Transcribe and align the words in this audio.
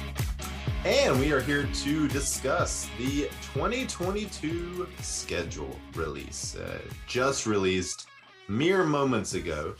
And 0.84 1.18
we 1.18 1.32
are 1.32 1.40
here 1.40 1.68
to 1.72 2.08
discuss 2.08 2.88
the 2.98 3.28
2022 3.54 4.88
schedule 5.00 5.78
release. 5.94 6.56
Uh, 6.56 6.78
just 7.06 7.46
released 7.46 8.06
mere 8.48 8.84
moments 8.84 9.34
ago. 9.34 9.74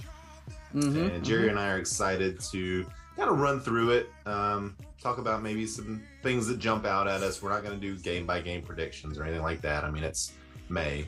Mm-hmm, 0.75 1.15
and 1.15 1.25
Jerry 1.25 1.49
and 1.49 1.59
I 1.59 1.73
are 1.73 1.79
excited 1.79 2.41
to 2.53 2.85
kind 3.17 3.31
of 3.31 3.39
run 3.39 3.61
through 3.61 3.91
it, 3.91 4.11
um, 4.27 4.77
talk 5.01 5.19
about 5.19 5.43
maybe 5.43 5.67
some 5.67 6.03
things 6.23 6.47
that 6.49 6.59
jump 6.59 6.85
out 6.85 7.07
at 7.07 7.23
us. 7.23 7.43
We're 7.43 7.51
not 7.51 7.63
going 7.63 7.79
to 7.79 7.87
do 7.87 7.97
game 8.01 8.27
by 8.27 8.41
game 8.41 8.63
predictions 8.63 9.19
or 9.19 9.25
anything 9.25 9.43
like 9.43 9.61
that. 9.63 9.85
I 9.85 9.91
mean, 9.91 10.03
it's 10.03 10.33
May. 10.69 11.07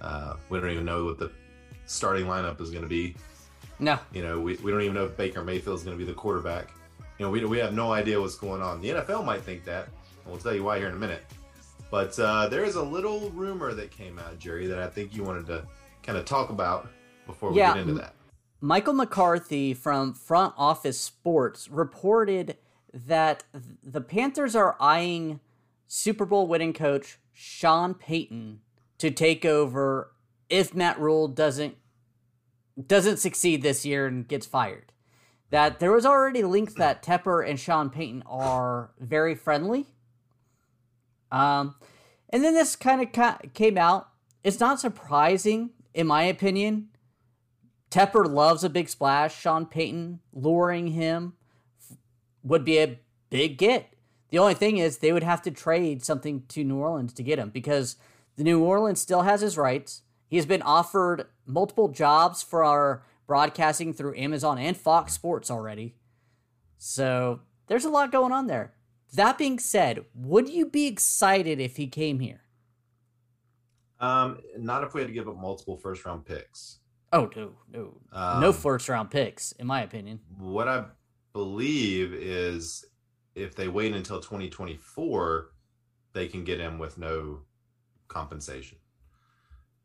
Uh, 0.00 0.34
we 0.50 0.60
don't 0.60 0.70
even 0.70 0.84
know 0.84 1.04
what 1.04 1.18
the 1.18 1.32
starting 1.86 2.26
lineup 2.26 2.60
is 2.60 2.70
going 2.70 2.82
to 2.82 2.88
be. 2.88 3.16
No. 3.78 3.98
You 4.12 4.22
know, 4.22 4.40
we, 4.40 4.56
we 4.56 4.70
don't 4.70 4.82
even 4.82 4.94
know 4.94 5.04
if 5.04 5.16
Baker 5.16 5.42
Mayfield 5.42 5.78
is 5.78 5.84
going 5.84 5.96
to 5.96 6.04
be 6.04 6.10
the 6.10 6.16
quarterback. 6.16 6.72
You 7.18 7.26
know, 7.26 7.30
we, 7.30 7.44
we 7.44 7.58
have 7.58 7.74
no 7.74 7.92
idea 7.92 8.20
what's 8.20 8.36
going 8.36 8.62
on. 8.62 8.80
The 8.80 8.90
NFL 8.90 9.24
might 9.24 9.42
think 9.42 9.64
that. 9.64 9.86
and 9.86 10.26
We'll 10.26 10.38
tell 10.38 10.54
you 10.54 10.64
why 10.64 10.78
here 10.78 10.88
in 10.88 10.94
a 10.94 10.98
minute. 10.98 11.24
But 11.90 12.18
uh, 12.18 12.48
there 12.48 12.64
is 12.64 12.76
a 12.76 12.82
little 12.82 13.30
rumor 13.30 13.74
that 13.74 13.90
came 13.90 14.18
out, 14.18 14.38
Jerry, 14.38 14.66
that 14.66 14.78
I 14.78 14.88
think 14.88 15.14
you 15.14 15.22
wanted 15.22 15.46
to 15.46 15.66
kind 16.02 16.16
of 16.16 16.24
talk 16.24 16.50
about 16.50 16.88
before 17.26 17.50
we 17.50 17.58
yeah, 17.58 17.74
get 17.74 17.82
into 17.82 17.94
that. 17.94 18.14
Michael 18.60 18.94
McCarthy 18.94 19.74
from 19.74 20.14
Front 20.14 20.54
Office 20.56 20.98
Sports 20.98 21.68
reported 21.68 22.56
that 22.94 23.44
the 23.82 24.00
Panthers 24.00 24.54
are 24.54 24.76
eyeing 24.80 25.40
Super 25.86 26.24
Bowl 26.24 26.46
winning 26.46 26.72
coach 26.72 27.18
Sean 27.32 27.92
Payton 27.92 28.60
to 28.98 29.10
take 29.10 29.44
over 29.44 30.12
if 30.48 30.74
Matt 30.74 30.98
Rhule 30.98 31.28
doesn't 31.28 31.76
doesn't 32.86 33.18
succeed 33.18 33.62
this 33.62 33.84
year 33.84 34.06
and 34.06 34.26
gets 34.26 34.46
fired. 34.46 34.92
That 35.50 35.80
there 35.80 35.92
was 35.92 36.06
already 36.06 36.42
links 36.42 36.74
that 36.74 37.02
Tepper 37.02 37.46
and 37.46 37.60
Sean 37.60 37.90
Payton 37.90 38.22
are 38.26 38.90
very 38.98 39.34
friendly. 39.34 39.86
Um, 41.30 41.74
and 42.30 42.42
then 42.42 42.54
this 42.54 42.74
kind 42.76 43.02
of 43.02 43.12
ca- 43.12 43.38
came 43.52 43.76
out. 43.76 44.08
It's 44.42 44.60
not 44.60 44.80
surprising, 44.80 45.70
in 45.92 46.06
my 46.06 46.22
opinion. 46.22 46.88
Tepper 47.90 48.26
loves 48.26 48.64
a 48.64 48.70
big 48.70 48.88
splash. 48.88 49.38
Sean 49.38 49.66
Payton 49.66 50.20
luring 50.32 50.88
him 50.88 51.34
would 52.42 52.64
be 52.64 52.78
a 52.78 52.98
big 53.28 53.58
get. 53.58 53.92
The 54.30 54.38
only 54.38 54.54
thing 54.54 54.78
is 54.78 54.98
they 54.98 55.12
would 55.12 55.22
have 55.22 55.42
to 55.42 55.50
trade 55.50 56.02
something 56.02 56.44
to 56.48 56.64
New 56.64 56.76
Orleans 56.76 57.12
to 57.12 57.22
get 57.22 57.38
him 57.38 57.50
because 57.50 57.96
the 58.36 58.44
New 58.44 58.62
Orleans 58.62 59.00
still 59.00 59.22
has 59.22 59.42
his 59.42 59.58
rights. 59.58 60.02
He 60.32 60.38
has 60.38 60.46
been 60.46 60.62
offered 60.62 61.26
multiple 61.44 61.88
jobs 61.88 62.42
for 62.42 62.64
our 62.64 63.02
broadcasting 63.26 63.92
through 63.92 64.16
Amazon 64.16 64.56
and 64.56 64.74
Fox 64.74 65.12
Sports 65.12 65.50
already. 65.50 65.94
So 66.78 67.40
there's 67.66 67.84
a 67.84 67.90
lot 67.90 68.10
going 68.10 68.32
on 68.32 68.46
there. 68.46 68.72
That 69.12 69.36
being 69.36 69.58
said, 69.58 70.06
would 70.14 70.48
you 70.48 70.64
be 70.64 70.86
excited 70.86 71.60
if 71.60 71.76
he 71.76 71.86
came 71.86 72.20
here? 72.20 72.40
Um, 74.00 74.38
not 74.56 74.84
if 74.84 74.94
we 74.94 75.02
had 75.02 75.08
to 75.08 75.12
give 75.12 75.28
up 75.28 75.36
multiple 75.36 75.76
first 75.76 76.02
round 76.06 76.24
picks. 76.24 76.78
Oh 77.12 77.28
no, 77.36 77.52
no, 77.70 77.98
um, 78.10 78.40
no 78.40 78.54
first 78.54 78.88
round 78.88 79.10
picks, 79.10 79.52
in 79.52 79.66
my 79.66 79.82
opinion. 79.82 80.20
What 80.38 80.66
I 80.66 80.86
believe 81.34 82.14
is 82.14 82.86
if 83.34 83.54
they 83.54 83.68
wait 83.68 83.92
until 83.92 84.18
2024, 84.18 85.50
they 86.14 86.26
can 86.26 86.42
get 86.42 86.58
him 86.58 86.78
with 86.78 86.96
no 86.96 87.40
compensation 88.08 88.78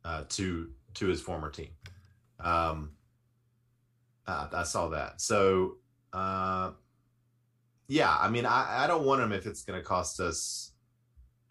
uh, 0.07 0.23
to 0.29 0.69
to 0.93 1.07
his 1.07 1.21
former 1.21 1.51
team. 1.51 1.69
Um, 2.39 2.91
uh, 4.25 4.47
I 4.53 4.63
saw 4.63 4.89
that. 4.89 5.21
So, 5.21 5.75
uh, 6.13 6.71
yeah, 7.87 8.15
I 8.17 8.29
mean, 8.29 8.45
I, 8.45 8.83
I 8.83 8.87
don't 8.87 9.05
want 9.05 9.21
him 9.21 9.31
if 9.31 9.45
it's 9.45 9.63
going 9.63 9.79
to 9.79 9.85
cost 9.85 10.19
us 10.19 10.71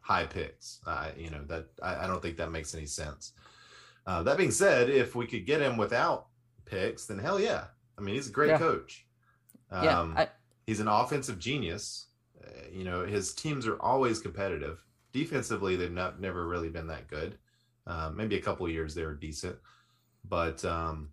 high 0.00 0.26
picks. 0.26 0.80
Uh, 0.86 1.10
you 1.16 1.30
know 1.30 1.44
that 1.48 1.66
I, 1.82 2.04
I, 2.04 2.06
don't 2.06 2.22
think 2.22 2.36
that 2.38 2.50
makes 2.50 2.74
any 2.74 2.86
sense. 2.86 3.32
Uh, 4.06 4.22
that 4.22 4.38
being 4.38 4.50
said, 4.50 4.88
if 4.88 5.14
we 5.14 5.26
could 5.26 5.46
get 5.46 5.60
him 5.60 5.76
without 5.76 6.28
picks, 6.64 7.06
then 7.06 7.18
hell 7.18 7.40
yeah. 7.40 7.64
I 7.98 8.02
mean, 8.02 8.14
he's 8.14 8.28
a 8.28 8.32
great 8.32 8.50
yeah. 8.50 8.58
coach. 8.58 9.06
Um, 9.70 9.84
yeah, 9.84 10.22
I, 10.22 10.28
he's 10.66 10.80
an 10.80 10.88
offensive 10.88 11.38
genius. 11.38 12.08
Uh, 12.42 12.48
you 12.72 12.84
know, 12.84 13.04
his 13.04 13.34
teams 13.34 13.66
are 13.66 13.80
always 13.80 14.18
competitive. 14.18 14.82
Defensively, 15.12 15.76
they've 15.76 15.90
not 15.90 16.20
never 16.20 16.46
really 16.46 16.68
been 16.68 16.86
that 16.88 17.08
good. 17.08 17.38
Uh, 17.86 18.10
maybe 18.14 18.36
a 18.36 18.40
couple 18.40 18.68
years 18.68 18.94
they 18.94 19.04
were 19.04 19.14
decent, 19.14 19.56
but 20.28 20.64
um, 20.64 21.10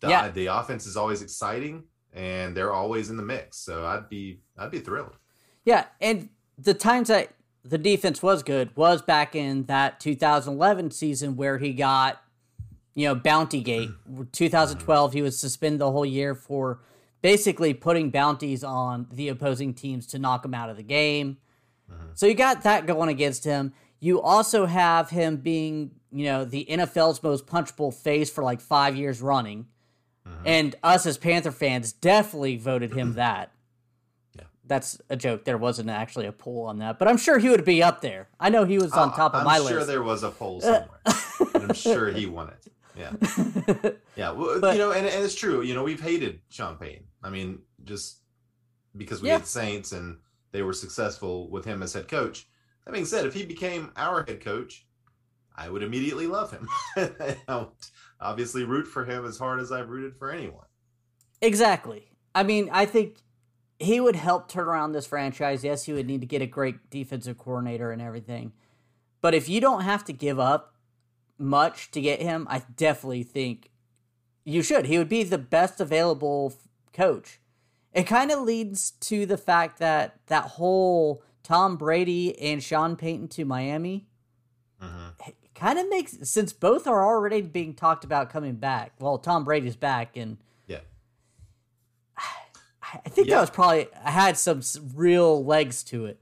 the, 0.00 0.08
yeah. 0.08 0.28
the 0.28 0.46
offense 0.46 0.86
is 0.86 0.96
always 0.96 1.22
exciting 1.22 1.84
and 2.12 2.56
they're 2.56 2.72
always 2.72 3.10
in 3.10 3.16
the 3.16 3.22
mix. 3.22 3.58
So 3.58 3.86
I'd 3.86 4.08
be 4.08 4.40
I'd 4.56 4.70
be 4.70 4.80
thrilled. 4.80 5.16
Yeah, 5.64 5.86
and 6.00 6.28
the 6.58 6.74
times 6.74 7.08
that 7.08 7.34
the 7.64 7.78
defense 7.78 8.22
was 8.22 8.42
good 8.42 8.74
was 8.76 9.02
back 9.02 9.34
in 9.34 9.64
that 9.64 10.00
2011 10.00 10.90
season 10.90 11.36
where 11.36 11.58
he 11.58 11.72
got 11.72 12.20
you 12.94 13.06
know 13.06 13.14
bounty 13.14 13.62
gate 13.62 13.88
2012 14.32 15.12
he 15.12 15.22
was 15.22 15.38
suspended 15.38 15.80
the 15.80 15.90
whole 15.90 16.04
year 16.04 16.34
for 16.34 16.80
basically 17.22 17.72
putting 17.72 18.10
bounties 18.10 18.64
on 18.64 19.06
the 19.12 19.28
opposing 19.28 19.72
teams 19.72 20.06
to 20.06 20.18
knock 20.18 20.42
them 20.42 20.52
out 20.52 20.68
of 20.68 20.76
the 20.76 20.82
game 20.82 21.38
mm-hmm. 21.90 22.08
so 22.14 22.26
you 22.26 22.34
got 22.34 22.62
that 22.62 22.86
going 22.86 23.08
against 23.08 23.44
him 23.44 23.72
you 24.04 24.20
also 24.20 24.66
have 24.66 25.08
him 25.10 25.36
being 25.36 25.92
you 26.10 26.24
know 26.26 26.44
the 26.44 26.66
nfl's 26.68 27.22
most 27.22 27.46
punchable 27.46 27.94
face 27.94 28.28
for 28.28 28.42
like 28.44 28.60
five 28.60 28.96
years 28.96 29.22
running 29.22 29.66
mm-hmm. 30.28 30.42
and 30.44 30.74
us 30.82 31.06
as 31.06 31.16
panther 31.16 31.52
fans 31.52 31.92
definitely 31.92 32.56
voted 32.56 32.92
him 32.92 33.14
that 33.24 33.52
Yeah. 34.36 34.42
that's 34.66 35.00
a 35.08 35.16
joke. 35.16 35.44
There 35.44 35.56
wasn't 35.58 35.88
actually 35.88 36.26
a 36.26 36.32
poll 36.32 36.66
on 36.66 36.78
that, 36.80 36.98
but 36.98 37.06
I'm 37.08 37.16
sure 37.16 37.38
he 37.38 37.48
would 37.48 37.64
be 37.64 37.82
up 37.82 38.00
there. 38.00 38.28
I 38.40 38.50
know 38.50 38.64
he 38.64 38.78
was 38.78 38.92
on 38.92 39.10
Oh, 39.12 39.16
top 39.16 39.34
of 39.34 39.40
I'm 39.40 39.44
my 39.46 39.58
sure 39.58 39.76
list. 39.78 39.86
there 39.86 40.02
was 40.02 40.22
a 40.22 40.30
poll 40.30 40.60
somewhere. 40.60 40.88
and 41.54 41.62
I'm 41.70 41.74
sure 41.86 42.10
he 42.10 42.26
won 42.26 42.48
it. 42.48 42.72
Yeah. 42.98 43.12
Yeah. 44.16 44.32
Well, 44.32 44.60
But- 44.60 44.74
you 44.74 44.78
know, 44.82 44.92
and, 44.92 45.06
and 45.06 45.24
it's 45.24 45.34
true. 45.34 45.62
You 45.62 45.74
know, 45.74 45.82
we've 45.84 46.00
hated 46.02 46.40
Sean 46.50 46.76
Payton. 46.76 47.04
I 47.22 47.30
mean, 47.30 47.60
just 47.84 48.18
because 48.96 49.22
we 49.22 49.28
Yeah. 49.28 49.38
had 49.38 49.46
Saints 49.46 49.92
and 49.92 50.18
they 50.50 50.60
were 50.62 50.74
successful 50.74 51.48
with 51.48 51.64
him 51.64 51.82
as 51.82 51.94
head 51.94 52.08
coach. 52.08 52.46
That 52.84 52.92
being 52.92 53.04
said, 53.04 53.26
if 53.26 53.34
he 53.34 53.44
became 53.44 53.92
our 53.96 54.24
head 54.24 54.40
coach, 54.40 54.86
I 55.54 55.68
would 55.68 55.82
immediately 55.82 56.26
love 56.26 56.50
him. 56.50 56.68
I 56.96 57.56
would 57.56 57.68
obviously 58.20 58.64
root 58.64 58.86
for 58.86 59.04
him 59.04 59.24
as 59.24 59.38
hard 59.38 59.60
as 59.60 59.70
I've 59.70 59.90
rooted 59.90 60.16
for 60.16 60.30
anyone. 60.30 60.66
Exactly. 61.40 62.08
I 62.34 62.42
mean, 62.42 62.70
I 62.72 62.86
think 62.86 63.18
he 63.78 64.00
would 64.00 64.16
help 64.16 64.48
turn 64.48 64.66
around 64.66 64.92
this 64.92 65.06
franchise. 65.06 65.64
Yes, 65.64 65.84
he 65.84 65.92
would 65.92 66.06
need 66.06 66.20
to 66.20 66.26
get 66.26 66.42
a 66.42 66.46
great 66.46 66.90
defensive 66.90 67.38
coordinator 67.38 67.92
and 67.92 68.00
everything. 68.00 68.52
But 69.20 69.34
if 69.34 69.48
you 69.48 69.60
don't 69.60 69.82
have 69.82 70.04
to 70.06 70.12
give 70.12 70.38
up 70.38 70.74
much 71.38 71.90
to 71.92 72.00
get 72.00 72.22
him, 72.22 72.46
I 72.50 72.62
definitely 72.76 73.24
think 73.24 73.70
you 74.44 74.62
should. 74.62 74.86
He 74.86 74.98
would 74.98 75.08
be 75.08 75.22
the 75.22 75.38
best 75.38 75.80
available 75.80 76.54
coach. 76.92 77.40
It 77.92 78.04
kind 78.04 78.30
of 78.30 78.40
leads 78.40 78.92
to 78.92 79.26
the 79.26 79.36
fact 79.36 79.78
that 79.78 80.16
that 80.26 80.44
whole 80.44 81.22
Tom 81.42 81.76
Brady 81.76 82.38
and 82.40 82.62
Sean 82.62 82.96
Payton 82.96 83.28
to 83.28 83.44
Miami 83.44 84.06
Mm-hmm. 84.82 85.30
kind 85.54 85.78
of 85.78 85.88
makes 85.88 86.16
since 86.28 86.52
both 86.52 86.88
are 86.88 87.04
already 87.06 87.40
being 87.40 87.72
talked 87.74 88.02
about 88.04 88.30
coming 88.30 88.56
back. 88.56 88.92
Well, 88.98 89.16
Tom 89.16 89.44
Brady's 89.44 89.76
back, 89.76 90.16
and 90.16 90.38
Yeah. 90.66 90.80
I 92.82 93.08
think 93.08 93.28
Yeah. 93.28 93.36
that 93.36 93.40
was 93.42 93.50
probably 93.50 93.86
I 94.04 94.10
had 94.10 94.36
some 94.36 94.60
real 94.94 95.44
legs 95.44 95.82
to 95.84 96.06
it. 96.06 96.18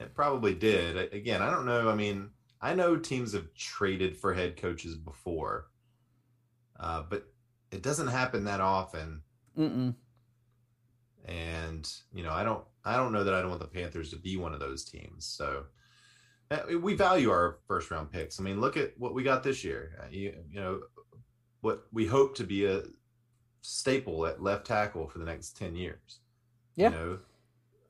It 0.00 0.14
probably 0.14 0.54
did. 0.54 1.12
Again, 1.14 1.40
I 1.40 1.50
don't 1.50 1.64
know. 1.64 1.88
I 1.88 1.94
mean, 1.94 2.30
I 2.60 2.74
know 2.74 2.96
teams 2.96 3.32
have 3.32 3.54
traded 3.54 4.16
for 4.18 4.34
head 4.34 4.56
coaches 4.58 4.96
before, 4.96 5.68
uh, 6.78 7.04
but 7.08 7.26
it 7.70 7.82
doesn't 7.82 8.08
happen 8.08 8.44
that 8.44 8.60
often. 8.60 9.22
Mm-mm. 9.58 9.94
And 11.84 12.18
you 12.18 12.24
know, 12.24 12.32
I 12.32 12.44
don't, 12.44 12.64
I 12.84 12.96
don't 12.96 13.12
know 13.12 13.24
that 13.24 13.34
I 13.34 13.40
don't 13.40 13.50
want 13.50 13.62
the 13.62 13.66
Panthers 13.66 14.10
to 14.10 14.16
be 14.16 14.36
one 14.36 14.54
of 14.54 14.60
those 14.60 14.84
teams. 14.84 15.26
So 15.26 15.64
uh, 16.50 16.78
we 16.80 16.94
value 16.94 17.30
our 17.30 17.58
first 17.66 17.90
round 17.90 18.10
picks. 18.10 18.38
I 18.38 18.42
mean, 18.42 18.60
look 18.60 18.76
at 18.76 18.92
what 18.98 19.14
we 19.14 19.22
got 19.22 19.42
this 19.42 19.64
year. 19.64 19.98
Uh, 20.02 20.08
You, 20.10 20.34
you 20.50 20.60
know, 20.60 20.80
what 21.60 21.84
we 21.92 22.06
hope 22.06 22.34
to 22.36 22.44
be 22.44 22.66
a 22.66 22.82
staple 23.62 24.26
at 24.26 24.42
left 24.42 24.66
tackle 24.66 25.08
for 25.08 25.18
the 25.18 25.24
next 25.24 25.56
ten 25.56 25.74
years. 25.74 26.20
Yeah. 26.76 26.90
You 26.90 26.96
know, 26.96 27.18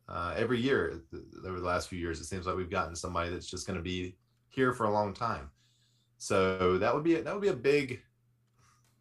uh, 0.08 0.34
every 0.36 0.60
year 0.60 1.00
over 1.46 1.58
the 1.58 1.66
last 1.66 1.88
few 1.88 1.98
years, 1.98 2.20
it 2.20 2.26
seems 2.26 2.46
like 2.46 2.56
we've 2.56 2.70
gotten 2.70 2.94
somebody 2.94 3.30
that's 3.30 3.50
just 3.50 3.66
going 3.66 3.78
to 3.78 3.82
be 3.82 4.16
here 4.50 4.72
for 4.72 4.84
a 4.84 4.92
long 4.92 5.14
time. 5.14 5.50
So 6.18 6.78
that 6.78 6.94
would 6.94 7.04
be 7.04 7.16
a, 7.16 7.22
that 7.22 7.34
would 7.34 7.42
be 7.42 7.48
a 7.48 7.54
big. 7.54 8.00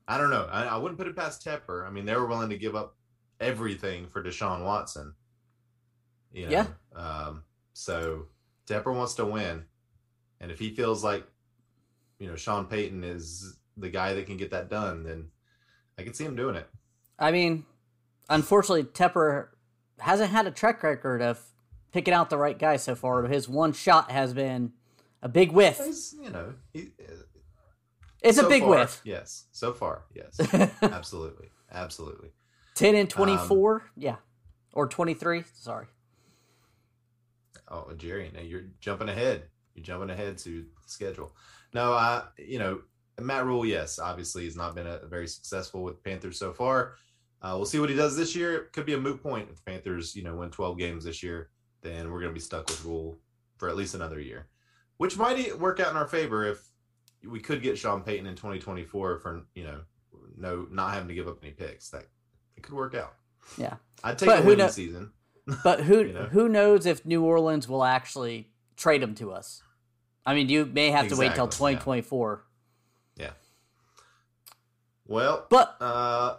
I 0.08 0.18
don't 0.18 0.32
know. 0.32 0.48
I, 0.52 0.66
I 0.66 0.78
wouldn't 0.78 0.98
put 0.98 1.08
it 1.08 1.16
past 1.16 1.46
Tepper. 1.46 1.88
I 1.88 1.92
mean, 1.92 2.06
they 2.06 2.16
were 2.16 2.26
willing 2.26 2.50
to 2.50 2.58
give 2.58 2.76
up 2.76 2.98
everything 3.40 4.08
for 4.08 4.24
Deshaun 4.24 4.64
Watson. 4.64 5.14
You 6.32 6.46
know? 6.46 6.52
Yeah. 6.52 6.68
Um, 6.96 7.44
so 7.74 8.28
Tepper 8.68 8.94
wants 8.96 9.16
to 9.16 9.26
win, 9.26 9.66
and 10.40 10.52
if 10.52 10.60
he 10.60 10.74
feels 10.76 11.04
like, 11.04 11.26
you 12.20 12.28
know, 12.28 12.36
Sean 12.36 12.66
Payton 12.66 13.04
is 13.04 13.58
the 13.78 13.90
guy 13.90 14.14
that 14.14 14.26
can 14.26 14.38
get 14.38 14.52
that 14.52 14.70
done, 14.70 15.04
then 15.04 15.30
I 15.98 16.04
can 16.04 16.14
see 16.14 16.24
him 16.26 16.36
doing 16.36 16.56
it. 16.56 16.68
I 17.20 17.32
mean, 17.32 17.66
unfortunately, 18.30 18.84
Tepper 18.84 19.48
hasn't 20.00 20.32
had 20.32 20.48
a 20.48 20.52
track 20.52 20.84
record 20.84 21.22
of 21.22 21.40
picking 21.92 22.14
out 22.14 22.30
the 22.30 22.38
right 22.38 22.58
guy 22.58 22.78
so 22.78 22.96
far. 22.96 23.24
His 23.24 23.48
one 23.48 23.74
shot 23.74 24.12
has 24.12 24.34
been 24.34 24.74
a 25.22 25.30
big 25.30 25.52
whiff. 25.52 25.80
He's, 25.84 26.16
you 26.22 26.30
know, 26.30 26.54
he, 26.74 26.92
It's 28.22 28.38
so 28.38 28.46
a 28.46 28.50
big 28.50 28.64
far, 28.64 28.70
whiff. 28.72 29.02
Yes, 29.04 29.46
so 29.52 29.74
far, 29.74 30.04
yes, 30.14 30.40
absolutely, 30.82 31.50
absolutely. 31.72 32.30
10 32.76 32.96
and 32.96 33.10
24. 33.10 33.84
yeah. 33.96 34.16
Or 34.74 34.88
23. 34.88 35.44
Sorry. 35.54 35.86
Oh, 37.70 37.92
Jerry, 37.96 38.32
now 38.34 38.42
you're 38.42 38.66
jumping 38.80 39.10
ahead. 39.10 39.44
You're 39.76 39.86
jumping 39.86 40.10
ahead 40.10 40.38
to 40.40 40.62
the 40.62 40.90
schedule. 40.90 41.36
No, 41.74 41.94
I, 41.94 42.24
you 42.38 42.60
know, 42.60 42.82
Matt 43.20 43.46
Rhule, 43.46 43.66
yes, 43.66 44.00
obviously 44.00 44.46
has 44.46 44.56
not 44.56 44.76
been 44.76 44.88
a, 44.88 45.00
very 45.08 45.28
successful 45.28 45.84
with 45.84 46.04
Panthers 46.04 46.38
so 46.38 46.54
far. 46.54 46.96
Uh, 47.42 47.54
we'll 47.56 47.66
see 47.66 47.80
what 47.80 47.90
he 47.90 47.96
does 47.96 48.16
this 48.16 48.36
year. 48.36 48.56
It 48.56 48.74
could 48.74 48.86
be 48.86 48.94
a 48.94 49.00
moot 49.00 49.22
point 49.22 49.50
if 49.50 49.58
the 49.58 49.72
Panthers, 49.72 50.16
you 50.16 50.24
know, 50.24 50.36
win 50.36 50.50
12 50.50 50.78
games 50.78 51.04
this 51.04 51.22
year. 51.22 51.50
Then 51.82 52.12
we're 52.12 52.20
going 52.20 52.32
to 52.32 52.34
be 52.34 52.40
stuck 52.40 52.68
with 52.68 52.84
Rhule 52.86 53.20
for 53.58 53.70
at 53.70 53.76
least 53.76 53.96
another 53.96 54.20
year, 54.20 54.48
which 54.98 55.18
might 55.18 55.60
work 55.60 55.80
out 55.80 55.92
in 55.92 55.98
our 55.98 56.08
favor 56.08 56.46
if 56.46 56.64
we 57.28 57.40
could 57.40 57.62
get 57.62 57.78
Sean 57.78 58.02
Payton 58.02 58.28
in 58.28 58.36
2024 58.36 59.20
for 59.20 59.46
you 59.54 59.64
know, 59.64 59.82
no, 60.38 60.68
not 60.72 60.94
having 60.94 61.10
to 61.10 61.14
give 61.14 61.28
up 61.28 61.40
any 61.44 61.52
picks. 61.52 61.90
That 61.90 62.06
it 62.64 62.68
could 62.68 62.76
work 62.76 62.96
out. 62.96 63.14
Yeah. 63.58 63.76
I'd 64.04 64.18
take 64.18 64.28
But 64.28 64.40
a 64.40 64.42
winning 64.44 64.58
kno- 64.66 64.72
season. 64.72 65.12
But 65.64 65.82
who 65.82 66.00
You 66.04 66.14
know? 66.14 66.24
who 66.26 66.48
knows 66.48 66.86
if 66.86 67.06
New 67.06 67.24
Orleans 67.24 67.68
will 67.68 67.84
actually 67.84 68.50
trade 68.78 69.04
him 69.04 69.14
to 69.16 69.32
us? 69.34 69.62
I 70.26 70.34
mean, 70.34 70.48
you 70.48 70.66
may 70.66 70.90
have 70.92 71.10
to 71.10 71.18
wait 71.18 71.36
till 71.36 71.50
twenty 71.50 71.78
twenty 71.78 72.02
four. 72.02 72.46
yeah. 73.18 73.32
Well, 75.06 75.46
But 75.50 75.76
Uh, 75.82 76.38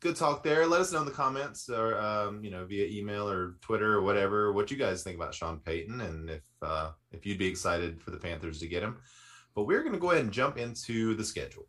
good 0.00 0.16
talk 0.16 0.42
there. 0.42 0.66
Let 0.66 0.82
us 0.82 0.92
know 0.92 1.00
in 1.00 1.06
the 1.06 1.10
comments 1.12 1.70
or 1.70 1.98
um, 1.98 2.44
you 2.44 2.50
know 2.50 2.66
via 2.66 2.86
email 2.86 3.26
or 3.28 3.56
Twitter 3.62 3.94
or 3.94 4.02
whatever 4.02 4.52
what 4.52 4.70
you 4.70 4.76
guys 4.76 5.02
think 5.02 5.16
about 5.16 5.34
Sean 5.34 5.58
Payton 5.60 6.02
and 6.02 6.28
if 6.28 6.42
uh, 6.60 6.90
if 7.10 7.24
you'd 7.24 7.38
be 7.38 7.46
excited 7.46 8.02
for 8.02 8.10
the 8.10 8.18
Panthers 8.18 8.58
to 8.60 8.66
get 8.68 8.82
him. 8.82 8.98
But 9.54 9.64
we're 9.64 9.80
going 9.80 9.94
to 9.94 9.98
go 9.98 10.10
ahead 10.10 10.24
and 10.24 10.32
jump 10.32 10.58
into 10.58 11.14
the 11.14 11.24
schedule. 11.24 11.66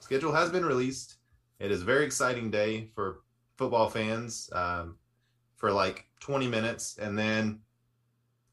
Schedule 0.00 0.32
has 0.32 0.50
been 0.50 0.64
released. 0.66 1.18
It 1.58 1.70
is 1.70 1.82
a 1.82 1.84
very 1.84 2.04
exciting 2.04 2.50
day 2.50 2.88
for 2.94 3.20
football 3.56 3.88
fans 3.88 4.50
um, 4.52 4.96
for 5.56 5.70
like 5.70 6.06
20 6.20 6.48
minutes, 6.48 6.98
and 6.98 7.18
then 7.18 7.60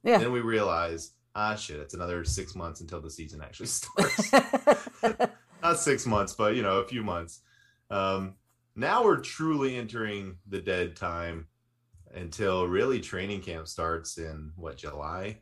yeah. 0.04 0.18
then 0.18 0.32
we 0.32 0.42
realize 0.42 1.14
ah 1.36 1.56
shit, 1.56 1.80
it's 1.80 1.94
another 1.94 2.24
six 2.24 2.56
months 2.56 2.82
until 2.82 3.02
the 3.02 3.10
season 3.10 3.42
actually 3.42 3.68
starts 3.68 4.32
not 5.64 5.80
six 5.80 6.06
months, 6.06 6.34
but 6.34 6.56
you 6.56 6.62
know, 6.62 6.78
a 6.78 6.88
few 6.88 7.04
months. 7.04 7.42
Um, 7.90 8.36
now 8.76 9.04
we're 9.04 9.20
truly 9.20 9.78
entering 9.78 10.38
the 10.48 10.62
dead 10.62 10.96
time 10.96 11.48
until 12.14 12.68
really 12.68 13.00
training 13.00 13.42
camp 13.42 13.68
starts 13.68 14.18
in 14.18 14.52
what 14.56 14.78
July. 14.78 15.42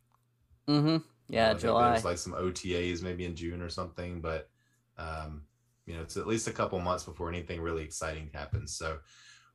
mhm. 0.68 1.04
Yeah, 1.30 1.54
July. 1.54 1.92
There's 1.92 2.06
like 2.06 2.18
some 2.18 2.34
OTAs 2.34 3.04
maybe 3.04 3.26
in 3.26 3.36
June 3.36 3.62
or 3.62 3.70
something, 3.70 4.22
but 4.22 4.50
um, 4.98 5.44
you 5.88 5.96
know, 5.96 6.02
it's 6.02 6.18
at 6.18 6.28
least 6.28 6.48
a 6.48 6.52
couple 6.52 6.80
months 6.80 7.06
before 7.06 7.30
anything 7.30 7.62
really 7.62 7.84
exciting 7.84 8.30
happens. 8.34 8.76
So 8.76 9.00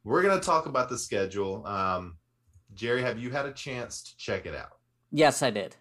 we're 0.02 0.23
gonna 0.23 0.40
talk 0.40 0.67
about 0.67 0.88
the 0.88 0.99
schedule. 0.99 1.64
Um, 1.67 2.17
Jerry, 2.75 3.02
have 3.02 3.19
you 3.19 3.31
had 3.31 3.46
a 3.46 3.52
chance 3.52 4.02
to 4.02 4.17
check 4.17 4.46
it 4.46 4.55
out? 4.55 4.73
Yes, 5.11 5.43
I 5.43 5.50
did. 5.50 5.76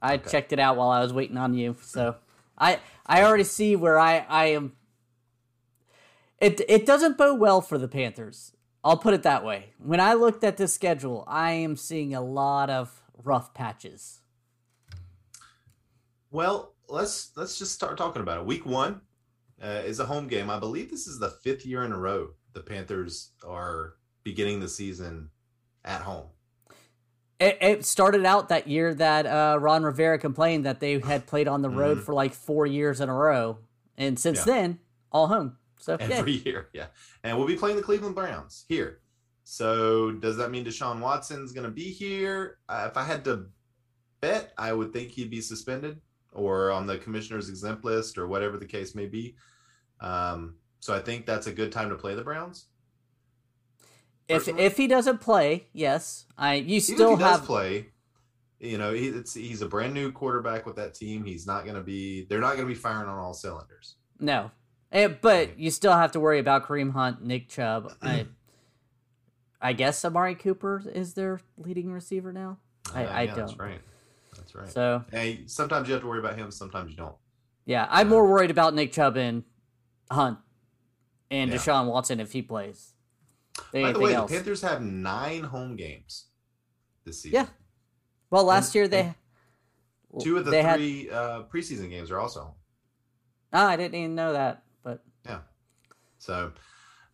I 0.00 0.16
Okay. 0.16 0.30
checked 0.30 0.52
it 0.52 0.60
out 0.60 0.76
while 0.76 0.90
I 0.90 1.00
was 1.00 1.12
waiting 1.14 1.38
on 1.38 1.54
you. 1.54 1.76
So 1.80 2.16
I 2.58 2.78
I 3.06 3.24
already 3.24 3.44
see 3.44 3.74
where 3.74 3.98
I 3.98 4.18
I 4.28 4.44
am. 4.46 4.76
It 6.38 6.60
it 6.68 6.84
doesn't 6.84 7.16
bode 7.16 7.40
well 7.40 7.62
for 7.62 7.78
the 7.78 7.88
Panthers. 7.88 8.52
I'll 8.84 8.98
put 8.98 9.14
it 9.14 9.22
that 9.22 9.44
way. 9.44 9.72
When 9.78 9.98
I 9.98 10.12
looked 10.12 10.44
at 10.44 10.58
the 10.58 10.68
schedule, 10.68 11.24
I 11.26 11.52
am 11.52 11.74
seeing 11.74 12.14
a 12.14 12.20
lot 12.20 12.68
of 12.68 13.02
rough 13.24 13.54
patches. 13.54 14.20
Well, 16.30 16.74
let's 16.88 17.32
let's 17.36 17.58
just 17.58 17.72
start 17.72 17.96
talking 17.96 18.22
about 18.22 18.38
it. 18.38 18.46
Week 18.46 18.66
one 18.66 19.00
uh, 19.62 19.82
is 19.84 20.00
a 20.00 20.06
home 20.06 20.28
game. 20.28 20.50
I 20.50 20.58
believe 20.58 20.90
this 20.90 21.06
is 21.06 21.18
the 21.18 21.30
fifth 21.30 21.64
year 21.66 21.84
in 21.84 21.92
a 21.92 21.98
row 21.98 22.30
the 22.52 22.60
Panthers 22.60 23.32
are 23.46 23.94
beginning 24.24 24.60
the 24.60 24.68
season 24.68 25.30
at 25.84 26.00
home. 26.02 26.26
It, 27.38 27.58
it 27.60 27.84
started 27.84 28.24
out 28.24 28.48
that 28.48 28.66
year 28.66 28.94
that 28.94 29.26
uh, 29.26 29.58
Ron 29.60 29.82
Rivera 29.82 30.18
complained 30.18 30.64
that 30.64 30.80
they 30.80 30.98
had 31.00 31.26
played 31.26 31.48
on 31.48 31.60
the 31.62 31.68
road 31.82 31.98
Mhm. 31.98 32.02
for 32.02 32.14
like 32.14 32.32
four 32.32 32.66
years 32.66 33.00
in 33.00 33.08
a 33.10 33.14
row, 33.14 33.58
and 33.98 34.18
since 34.18 34.38
Yeah. 34.38 34.44
then, 34.44 34.78
all 35.12 35.26
home. 35.26 35.58
So 35.78 35.96
yeah, 36.00 36.06
every 36.12 36.32
year. 36.32 36.68
Yeah. 36.72 36.86
And 37.22 37.36
we'll 37.36 37.46
be 37.46 37.56
playing 37.56 37.76
the 37.76 37.82
Cleveland 37.82 38.14
Browns 38.14 38.64
here. 38.68 39.00
So 39.44 40.10
does 40.12 40.38
that 40.38 40.50
mean 40.50 40.64
Deshaun 40.64 41.00
Watson's 41.00 41.52
going 41.52 41.66
to 41.66 41.70
be 41.70 41.92
here? 41.92 42.58
Uh, 42.68 42.88
if 42.90 42.96
I 42.96 43.04
had 43.04 43.22
to 43.26 43.46
bet, 44.20 44.52
I 44.58 44.72
would 44.72 44.92
think 44.92 45.10
he'd 45.10 45.30
be 45.30 45.40
suspended 45.42 46.00
or 46.36 46.70
on 46.70 46.86
the 46.86 46.98
commissioner's 46.98 47.48
exempt 47.48 47.84
list 47.84 48.18
or 48.18 48.26
whatever 48.28 48.56
the 48.58 48.66
case 48.66 48.94
may 48.94 49.06
be. 49.06 49.34
Um, 50.00 50.56
so 50.80 50.94
I 50.94 51.00
think 51.00 51.26
that's 51.26 51.46
a 51.46 51.52
good 51.52 51.72
time 51.72 51.88
to 51.88 51.96
play 51.96 52.14
the 52.14 52.22
Browns. 52.22 52.66
if 54.28 54.38
personally- 54.44 54.62
if 54.64 54.76
he 54.76 54.86
doesn't 54.86 55.20
play, 55.20 55.68
yes, 55.72 56.26
I 56.36 56.54
you 56.54 56.76
Even 56.76 56.80
still 56.80 57.12
if 57.14 57.18
he 57.18 57.24
does 57.24 57.38
have 57.38 57.46
play. 57.46 57.88
You 58.58 58.78
know, 58.78 58.92
he, 58.94 59.08
it's, 59.08 59.34
he's 59.34 59.60
a 59.62 59.68
brand 59.68 59.92
new 59.92 60.10
quarterback 60.10 60.64
with 60.64 60.76
that 60.76 60.94
team. 60.94 61.24
He's 61.24 61.46
not 61.46 61.64
going 61.64 61.76
to 61.76 61.82
be. 61.82 62.24
They're 62.24 62.40
not 62.40 62.54
going 62.56 62.66
to 62.66 62.74
be 62.74 62.74
firing 62.74 63.08
on 63.08 63.18
all 63.18 63.34
cylinders. 63.34 63.96
no, 64.18 64.50
Eh, 64.92 65.08
but 65.08 65.58
you 65.58 65.70
still 65.70 65.92
have 65.92 66.12
to 66.12 66.20
worry 66.20 66.38
about 66.38 66.66
Kareem 66.66 66.92
Hunt, 66.92 67.22
Nick 67.22 67.48
Chubb. 67.48 67.92
I, 68.00 68.26
I 69.60 69.72
guess 69.74 70.04
Amari 70.04 70.34
Cooper 70.36 70.82
is 70.94 71.12
their 71.14 71.40
leading 71.58 71.92
receiver 71.92 72.32
now. 72.32 72.58
I- 72.94 73.04
Uh, 73.04 73.20
yeah, 73.24 73.34
That's 73.34 73.52
don't. 73.52 73.58
right. 73.60 73.80
That's 74.36 74.54
right. 74.54 74.68
So 74.70 75.04
hey, 75.10 75.44
sometimes 75.46 75.88
you 75.88 75.94
have 75.94 76.02
to 76.02 76.08
worry 76.08 76.18
about 76.20 76.36
him. 76.36 76.50
Sometimes 76.50 76.90
you 76.90 76.96
don't. 76.96 77.14
yeah, 77.64 77.86
I'm 77.90 78.08
more 78.08 78.26
worried 78.28 78.50
about 78.50 78.74
Nick 78.74 78.92
Chubb 78.92 79.16
and 79.16 79.44
Hunt 80.10 80.38
and 81.30 81.50
Yeah. 81.50 81.56
Deshaun 81.56 81.86
Watson 81.86 82.20
if 82.20 82.32
he 82.32 82.42
plays. 82.42 82.92
By 83.72 83.92
the 83.92 83.98
way, 83.98 84.14
else. 84.14 84.30
the 84.30 84.36
Panthers 84.36 84.62
have 84.62 84.82
nine 84.82 85.42
home 85.42 85.76
games 85.76 86.26
this 87.04 87.22
season. 87.22 87.34
Yeah. 87.40 87.46
Well, 88.30 88.44
last 88.44 88.68
And- 88.68 88.74
year 88.74 88.88
they 88.88 89.14
Two 90.20 90.38
of 90.38 90.44
the 90.44 90.50
they 90.50 90.62
had- 90.62 90.76
three 90.76 91.10
uh, 91.10 91.42
preseason 91.44 91.90
games 91.90 92.10
are 92.10 92.18
also. 92.18 92.54
Ah, 93.52 93.68
I 93.68 93.76
didn't 93.76 93.94
even 93.96 94.14
know 94.14 94.32
that, 94.32 94.62
but 94.82 95.02
Yeah. 95.24 95.40
So, 96.18 96.52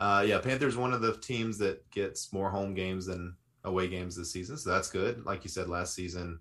uh, 0.01 0.25
yeah, 0.27 0.39
Panthers 0.41 0.77
one 0.77 0.93
of 0.93 1.01
the 1.01 1.17
teams 1.17 1.59
that 1.59 1.89
gets 1.91 2.33
more 2.33 2.51
home 2.51 2.75
games 2.75 3.07
than 3.07 3.37
away 3.65 3.89
games 3.89 4.17
this 4.17 4.31
season. 4.33 4.57
So 4.57 4.71
that's 4.71 4.91
good. 4.91 5.25
Like 5.25 5.45
you 5.45 5.51
said 5.51 5.69
last 5.69 5.95
season, 5.95 6.41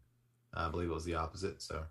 I 0.54 0.70
believe 0.70 0.90
it 0.90 0.94
was 0.94 1.06
the 1.06 1.16
opposite. 1.16 1.62
So 1.62 1.84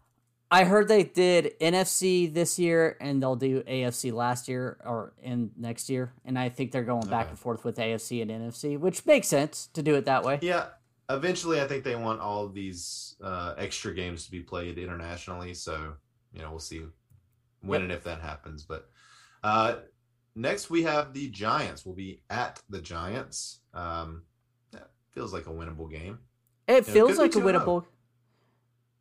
I 0.50 0.64
heard 0.64 0.88
they 0.88 1.04
did 1.04 1.54
NFC 1.60 2.32
this 2.32 2.58
year 2.58 2.96
and 3.00 3.22
they'll 3.22 3.36
do 3.36 3.62
AFC 3.62 4.12
last 4.12 4.48
year 4.48 4.78
or 4.84 5.12
in 5.22 5.50
next 5.56 5.88
year, 5.88 6.12
and 6.24 6.38
I 6.38 6.48
think 6.48 6.72
they're 6.72 6.82
going 6.82 7.06
back 7.08 7.22
Okay. 7.26 7.30
and 7.30 7.38
forth 7.38 7.64
with 7.64 7.76
AFC 7.76 8.20
and 8.22 8.30
NFC, 8.30 8.78
which 8.78 9.06
makes 9.06 9.28
sense 9.28 9.68
to 9.74 9.82
do 9.82 9.94
it 9.94 10.04
that 10.06 10.24
way. 10.24 10.38
yeah, 10.42 10.66
eventually 11.08 11.60
I 11.60 11.66
think 11.68 11.84
they 11.84 11.94
want 11.96 12.20
all 12.20 12.44
of 12.44 12.54
these 12.54 13.14
uh, 13.22 13.54
extra 13.58 13.94
games 13.94 14.24
to 14.24 14.30
be 14.30 14.40
played 14.40 14.76
internationally. 14.78 15.54
So 15.54 15.94
you 16.32 16.42
know 16.42 16.50
we'll 16.50 16.58
see 16.58 16.82
when 17.62 17.80
Yep. 17.80 17.90
and 17.90 17.92
if 17.92 18.04
that 18.04 18.20
happens. 18.20 18.64
But 18.64 18.88
uh, 19.44 19.76
next 20.34 20.68
we 20.70 20.82
have 20.82 21.12
the 21.12 21.28
Giants. 21.30 21.86
We'll 21.86 21.94
be 21.94 22.22
at 22.28 22.60
the 22.68 22.80
Giants. 22.80 23.60
Um, 23.72 24.22
that 24.72 24.90
feels 25.12 25.32
like 25.32 25.46
a 25.46 25.50
winnable 25.50 25.90
game. 25.90 26.18
It 26.66 26.74
it 26.78 26.86
feels 26.86 27.12
be 27.12 27.18
like 27.18 27.34
a 27.36 27.38
2-0. 27.38 27.44
winnable. 27.44 27.84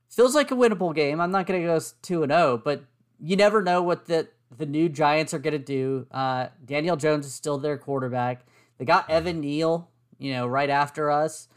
Feels 0.10 0.36
like 0.36 0.51
a 0.51 0.56
winnable 0.56 0.94
game. 0.94 1.22
I'm 1.22 1.32
not 1.32 1.46
gonna 1.48 1.62
go 1.62 1.80
two 2.01 2.24
and 2.24 2.32
zero, 2.32 2.58
but 2.63 2.84
you 3.20 3.36
never 3.36 3.62
know 3.62 3.82
what 3.84 4.06
the 4.08 4.28
the 4.58 4.66
new 4.66 4.89
Giants 4.89 5.34
are 5.34 5.39
gonna 5.39 5.60
do. 5.60 6.08
Uh, 6.12 6.48
Daniel 6.66 6.98
Jones 6.98 7.25
is 7.25 7.34
still 7.34 7.58
their 7.58 7.78
quarterback. 7.78 8.46
They 8.78 8.86
got 8.86 9.04
Mm-hmm. 9.04 9.12
Evan 9.13 9.39
Neal, 9.42 9.89
you 10.18 10.34
know, 10.34 10.48
right 10.48 10.70
after 10.70 11.12
us. 11.12 11.48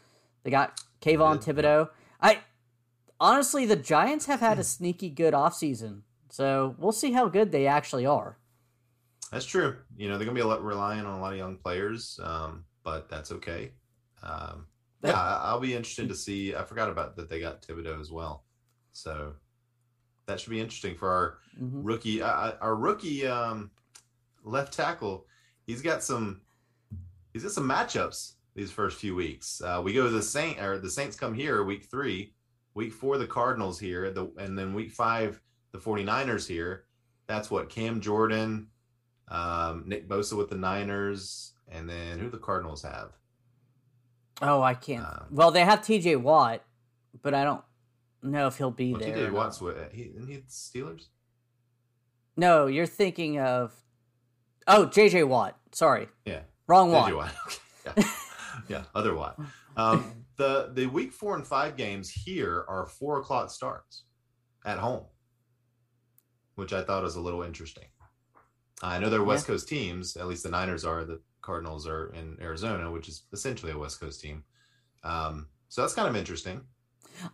They 0.43 0.51
got 0.51 0.79
Kayvon 1.01 1.43
Thibodeaux. 1.43 1.89
I 2.21 2.39
honestly, 3.19 3.65
the 3.65 3.75
Giants 3.75 4.25
have 4.27 4.39
had 4.41 4.59
a 4.59 4.63
sneaky 4.75 5.09
good 5.09 5.33
offseason. 5.33 6.01
so 6.29 6.75
we'll 6.77 6.91
see 6.91 7.11
how 7.13 7.27
good 7.29 7.51
they 7.51 7.65
actually 7.67 8.05
are. 8.05 8.37
That's 9.31 9.45
true. 9.45 9.77
You 9.97 10.09
know, 10.09 10.17
they're 10.17 10.25
going 10.25 10.35
to 10.35 10.41
be 10.41 10.45
a 10.45 10.47
lot, 10.47 10.63
relying 10.63 10.99
on 11.05 11.17
a 11.17 11.21
lot 11.21 11.31
of 11.31 11.39
young 11.39 11.57
players, 11.57 12.19
um, 12.23 12.65
but 12.83 13.09
that's 13.09 13.31
okay. 13.31 13.71
Um, 14.21 14.67
yeah, 15.03 15.19
I'll 15.41 15.59
be 15.59 15.73
interested 15.73 16.07
to 16.09 16.15
see. 16.25 16.55
I 16.55 16.63
forgot 16.63 16.89
about 16.89 17.15
that 17.17 17.29
they 17.29 17.39
got 17.39 17.61
Thibodeaux 17.61 17.99
as 17.99 18.11
well. 18.11 18.45
So 18.93 19.33
that 20.25 20.39
should 20.39 20.49
be 20.51 20.59
interesting 20.59 20.95
for 20.95 21.09
our 21.09 21.37
Mhm. 21.61 21.81
rookie, 21.83 22.21
uh, 22.21 22.53
our 22.61 22.75
rookie 22.75 23.27
um, 23.27 23.69
left 24.43 24.73
tackle. 24.73 25.27
He's 25.67 25.81
got 25.81 26.01
some, 26.03 26.41
he's 27.33 27.43
got 27.43 27.51
some 27.51 27.67
matchups 27.69 28.33
these 28.55 28.71
first 28.71 28.97
few 28.99 29.15
weeks. 29.15 29.61
Uh, 29.61 29.81
we 29.83 29.93
go 29.93 30.03
to 30.03 30.09
the 30.09 30.21
Saint 30.21 30.59
or 30.59 30.77
the 30.79 30.89
Saints 30.89 31.15
come 31.15 31.33
here 31.33 31.63
week 31.63 31.85
three, 31.91 32.33
week 32.73 32.91
four, 32.93 33.17
the 33.17 33.27
Cardinals 33.27 33.79
here, 33.79 34.09
the, 34.11 34.31
and 34.37 34.57
then 34.57 34.73
week 34.73 34.91
five, 34.91 35.39
the 35.71 35.77
49ers 35.79 36.47
here. 36.47 36.85
That's 37.27 37.49
what 37.51 37.69
Cam 37.69 37.99
Jordan, 38.01 38.67
Um, 39.29 39.83
Nick 39.87 40.07
Bosa 40.09 40.37
with 40.37 40.49
the 40.49 40.57
Niners, 40.57 41.53
and 41.69 41.89
then 41.89 42.19
who 42.19 42.29
the 42.29 42.37
Cardinals 42.37 42.81
have? 42.83 43.13
Oh, 44.45 44.61
I 44.61 44.73
can't. 44.73 45.05
Um, 45.05 45.25
well, 45.31 45.51
they 45.51 45.61
have 45.61 45.81
T.J. 45.85 46.17
Watt, 46.17 46.63
but 47.21 47.33
I 47.33 47.43
don't 47.45 47.61
know 48.21 48.47
if 48.47 48.57
he'll 48.57 48.71
be 48.71 48.91
Well, 48.91 48.99
there. 49.01 49.15
TJ 49.29 49.31
Watt's 49.31 49.61
with 49.61 49.91
he, 49.93 50.03
isn't 50.03 50.27
he 50.27 50.35
the 50.35 50.41
Steelers? 50.49 51.07
No, 52.35 52.67
you're 52.67 52.85
thinking 52.85 53.39
of. 53.39 53.73
Oh, 54.67 54.85
J.J. 54.85 55.23
Watt. 55.23 55.57
Sorry, 55.71 56.07
Yeah, 56.25 56.41
wrong 56.67 56.91
one. 56.91 57.15
Watt. 57.15 57.33
Yeah, 57.85 58.03
yeah, 58.69 58.83
other 58.95 59.13
Watt. 59.15 59.37
Um, 59.75 60.25
the 60.37 60.71
the 60.73 60.85
week 60.87 61.11
four 61.11 61.35
and 61.35 61.45
five 61.45 61.75
games 61.75 62.09
here 62.09 62.63
are 62.69 62.85
four 62.87 63.19
o'clock 63.19 63.49
starts 63.51 64.03
at 64.65 64.77
home, 64.77 65.03
which 66.55 66.71
I 66.71 66.81
thought 66.83 67.03
was 67.03 67.15
a 67.15 67.21
little 67.21 67.41
interesting. 67.43 67.85
I 68.81 68.99
know 68.99 69.09
they're 69.09 69.23
West 69.23 69.47
Coast 69.47 69.67
teams. 69.67 70.15
At 70.15 70.27
least 70.27 70.43
the 70.43 70.49
Niners 70.49 70.85
are. 70.85 71.03
The 71.03 71.19
Cardinals 71.47 71.85
are 71.85 72.07
in 72.13 72.37
Arizona, 72.41 72.89
which 72.89 73.07
is 73.07 73.23
essentially 73.31 73.71
a 73.71 73.77
West 73.77 73.99
Coast 73.99 74.19
team. 74.21 74.43
Um, 75.03 75.47
so 75.69 75.81
that's 75.81 75.93
kind 75.93 76.07
of 76.07 76.15
interesting. 76.15 76.61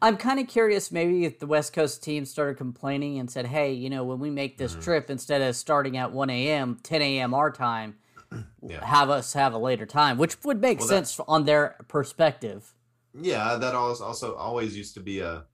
I'm 0.02 0.18
kind 0.18 0.40
of 0.42 0.48
curious. 0.50 0.92
Maybe 0.92 1.24
if 1.24 1.40
the 1.40 1.48
West 1.48 1.72
Coast 1.72 2.04
team 2.04 2.26
started 2.26 2.58
complaining 2.58 3.18
and 3.20 3.32
said, 3.32 3.46
"Hey, 3.46 3.72
you 3.72 3.90
know, 3.90 4.04
when 4.04 4.20
we 4.20 4.30
make 4.30 4.58
this 4.58 4.76
Mhm. 4.76 4.84
trip, 4.84 5.10
instead 5.10 5.42
of 5.42 5.56
starting 5.56 5.96
at 5.96 6.12
1 6.12 6.30
a.m., 6.30 6.78
10 6.84 7.02
a.m. 7.02 7.34
our 7.34 7.50
time, 7.52 7.98
Yeah. 8.62 8.84
have 8.84 9.10
us 9.10 9.32
have 9.34 9.54
a 9.54 9.58
later 9.58 9.86
time," 9.86 10.18
which 10.18 10.44
would 10.44 10.60
make 10.60 10.80
Well, 10.80 10.88
that- 10.90 11.08
sense 11.08 11.20
on 11.28 11.46
their 11.46 11.78
perspective. 11.88 12.74
Yeah, 13.14 13.56
that 13.56 13.74
also 13.74 14.04
also 14.04 14.36
always 14.36 14.76
used 14.76 14.96
to 14.96 15.00
be 15.00 15.20
a 15.22 15.46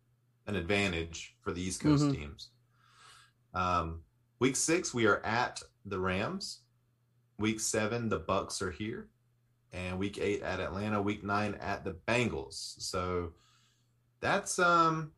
an 0.47 0.55
advantage 0.55 1.35
for 1.41 1.51
the 1.51 1.61
East 1.61 1.81
Coast 1.81 2.03
Mhm. 2.05 2.13
teams. 2.15 2.49
Um, 3.53 4.03
week 4.39 4.55
six, 4.55 4.93
we 4.93 5.05
are 5.07 5.19
at 5.25 5.61
the 5.85 5.99
Rams. 5.99 6.61
Week 7.37 7.59
seven, 7.59 8.07
the 8.09 8.19
Bucs 8.19 8.61
are 8.61 8.71
here, 8.71 9.09
and 9.73 9.99
week 9.99 10.17
eight 10.21 10.41
at 10.41 10.59
Atlanta. 10.59 11.01
Week 11.01 11.23
nine 11.23 11.55
at 11.55 11.83
the 11.83 11.95
Bengals. 12.07 12.75
So 12.81 13.33
that's 14.21 14.57
um 14.57 15.11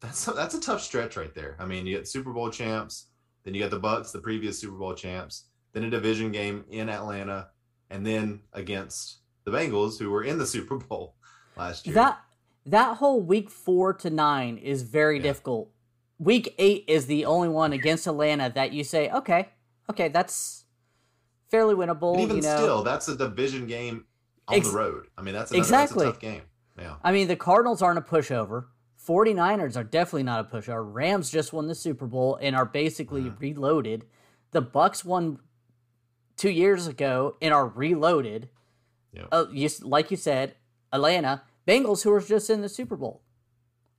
that's 0.00 0.24
that's 0.36 0.54
a 0.54 0.60
tough 0.60 0.80
stretch 0.82 1.16
right 1.16 1.34
there. 1.34 1.56
I 1.58 1.64
mean, 1.66 1.86
you 1.86 1.96
get 1.96 2.06
Super 2.08 2.32
Bowl 2.32 2.50
champs, 2.50 3.06
then 3.44 3.54
you 3.54 3.60
got 3.60 3.70
the 3.70 3.80
Bucs, 3.80 4.12
the 4.12 4.20
previous 4.20 4.58
Super 4.60 4.76
Bowl 4.76 4.94
champs, 4.94 5.46
then 5.72 5.84
a 5.84 5.90
division 5.90 6.30
game 6.30 6.64
in 6.70 6.88
Atlanta, 6.88 7.48
and 7.90 8.06
then 8.06 8.40
against 8.52 9.18
the 9.44 9.50
Bengals, 9.50 9.98
who 9.98 10.08
were 10.10 10.22
in 10.22 10.38
the 10.38 10.46
Super 10.54 10.76
Bowl 10.76 11.16
last 11.56 11.86
year. 11.86 11.94
That 11.94 12.20
that 12.66 12.98
whole 12.98 13.20
week 13.20 13.50
four 13.50 13.92
to 13.94 14.08
nine 14.10 14.56
is 14.56 14.82
very 14.82 15.16
Yeah. 15.16 15.22
difficult. 15.24 15.70
Week 16.20 16.54
eight 16.58 16.84
is 16.86 17.06
the 17.06 17.24
only 17.24 17.48
one 17.48 17.72
against 17.72 18.06
Atlanta 18.06 18.52
that 18.54 18.72
you 18.72 18.84
say, 18.84 19.10
okay, 19.10 19.48
okay, 19.90 20.06
that's 20.06 20.66
fairly 21.52 21.74
winnable. 21.76 22.14
But 22.14 22.22
even 22.22 22.36
you 22.36 22.42
know? 22.42 22.56
still, 22.56 22.82
that's 22.82 23.06
a 23.08 23.14
division 23.16 23.66
game 23.68 24.06
on 24.48 24.56
Ex- 24.56 24.70
the 24.70 24.76
road. 24.76 25.06
I 25.16 25.22
mean, 25.22 25.34
that's 25.34 25.52
another, 25.52 25.62
Exactly. 25.62 26.04
that's 26.06 26.16
a 26.18 26.20
tough 26.20 26.20
game. 26.20 26.42
Yeah. 26.78 26.94
I 27.04 27.12
mean, 27.12 27.28
the 27.28 27.36
Cardinals 27.36 27.82
aren't 27.82 27.98
a 27.98 28.02
pushover. 28.02 28.64
49ers 29.06 29.76
are 29.76 29.84
definitely 29.84 30.22
not 30.24 30.40
a 30.40 30.56
pushover. 30.56 30.88
Rams 30.92 31.30
just 31.30 31.52
won 31.52 31.66
the 31.68 31.74
Super 31.74 32.06
Bowl 32.06 32.36
and 32.40 32.56
are 32.56 32.64
basically 32.64 33.22
Mhm. 33.24 33.38
reloaded. 33.40 34.06
The 34.52 34.62
Bucs 34.62 35.04
won 35.04 35.38
two 36.36 36.50
years 36.50 36.86
ago 36.86 37.36
and 37.42 37.52
are 37.52 37.66
reloaded. 37.66 38.48
Yep. 39.12 39.28
Uh, 39.30 39.44
you, 39.52 39.68
like 39.82 40.10
you 40.10 40.16
said, 40.16 40.56
Atlanta 40.92 41.42
Bengals, 41.68 42.02
who 42.02 42.10
were 42.10 42.20
just 42.20 42.48
in 42.48 42.62
the 42.62 42.68
Super 42.68 42.96
Bowl. 42.96 43.22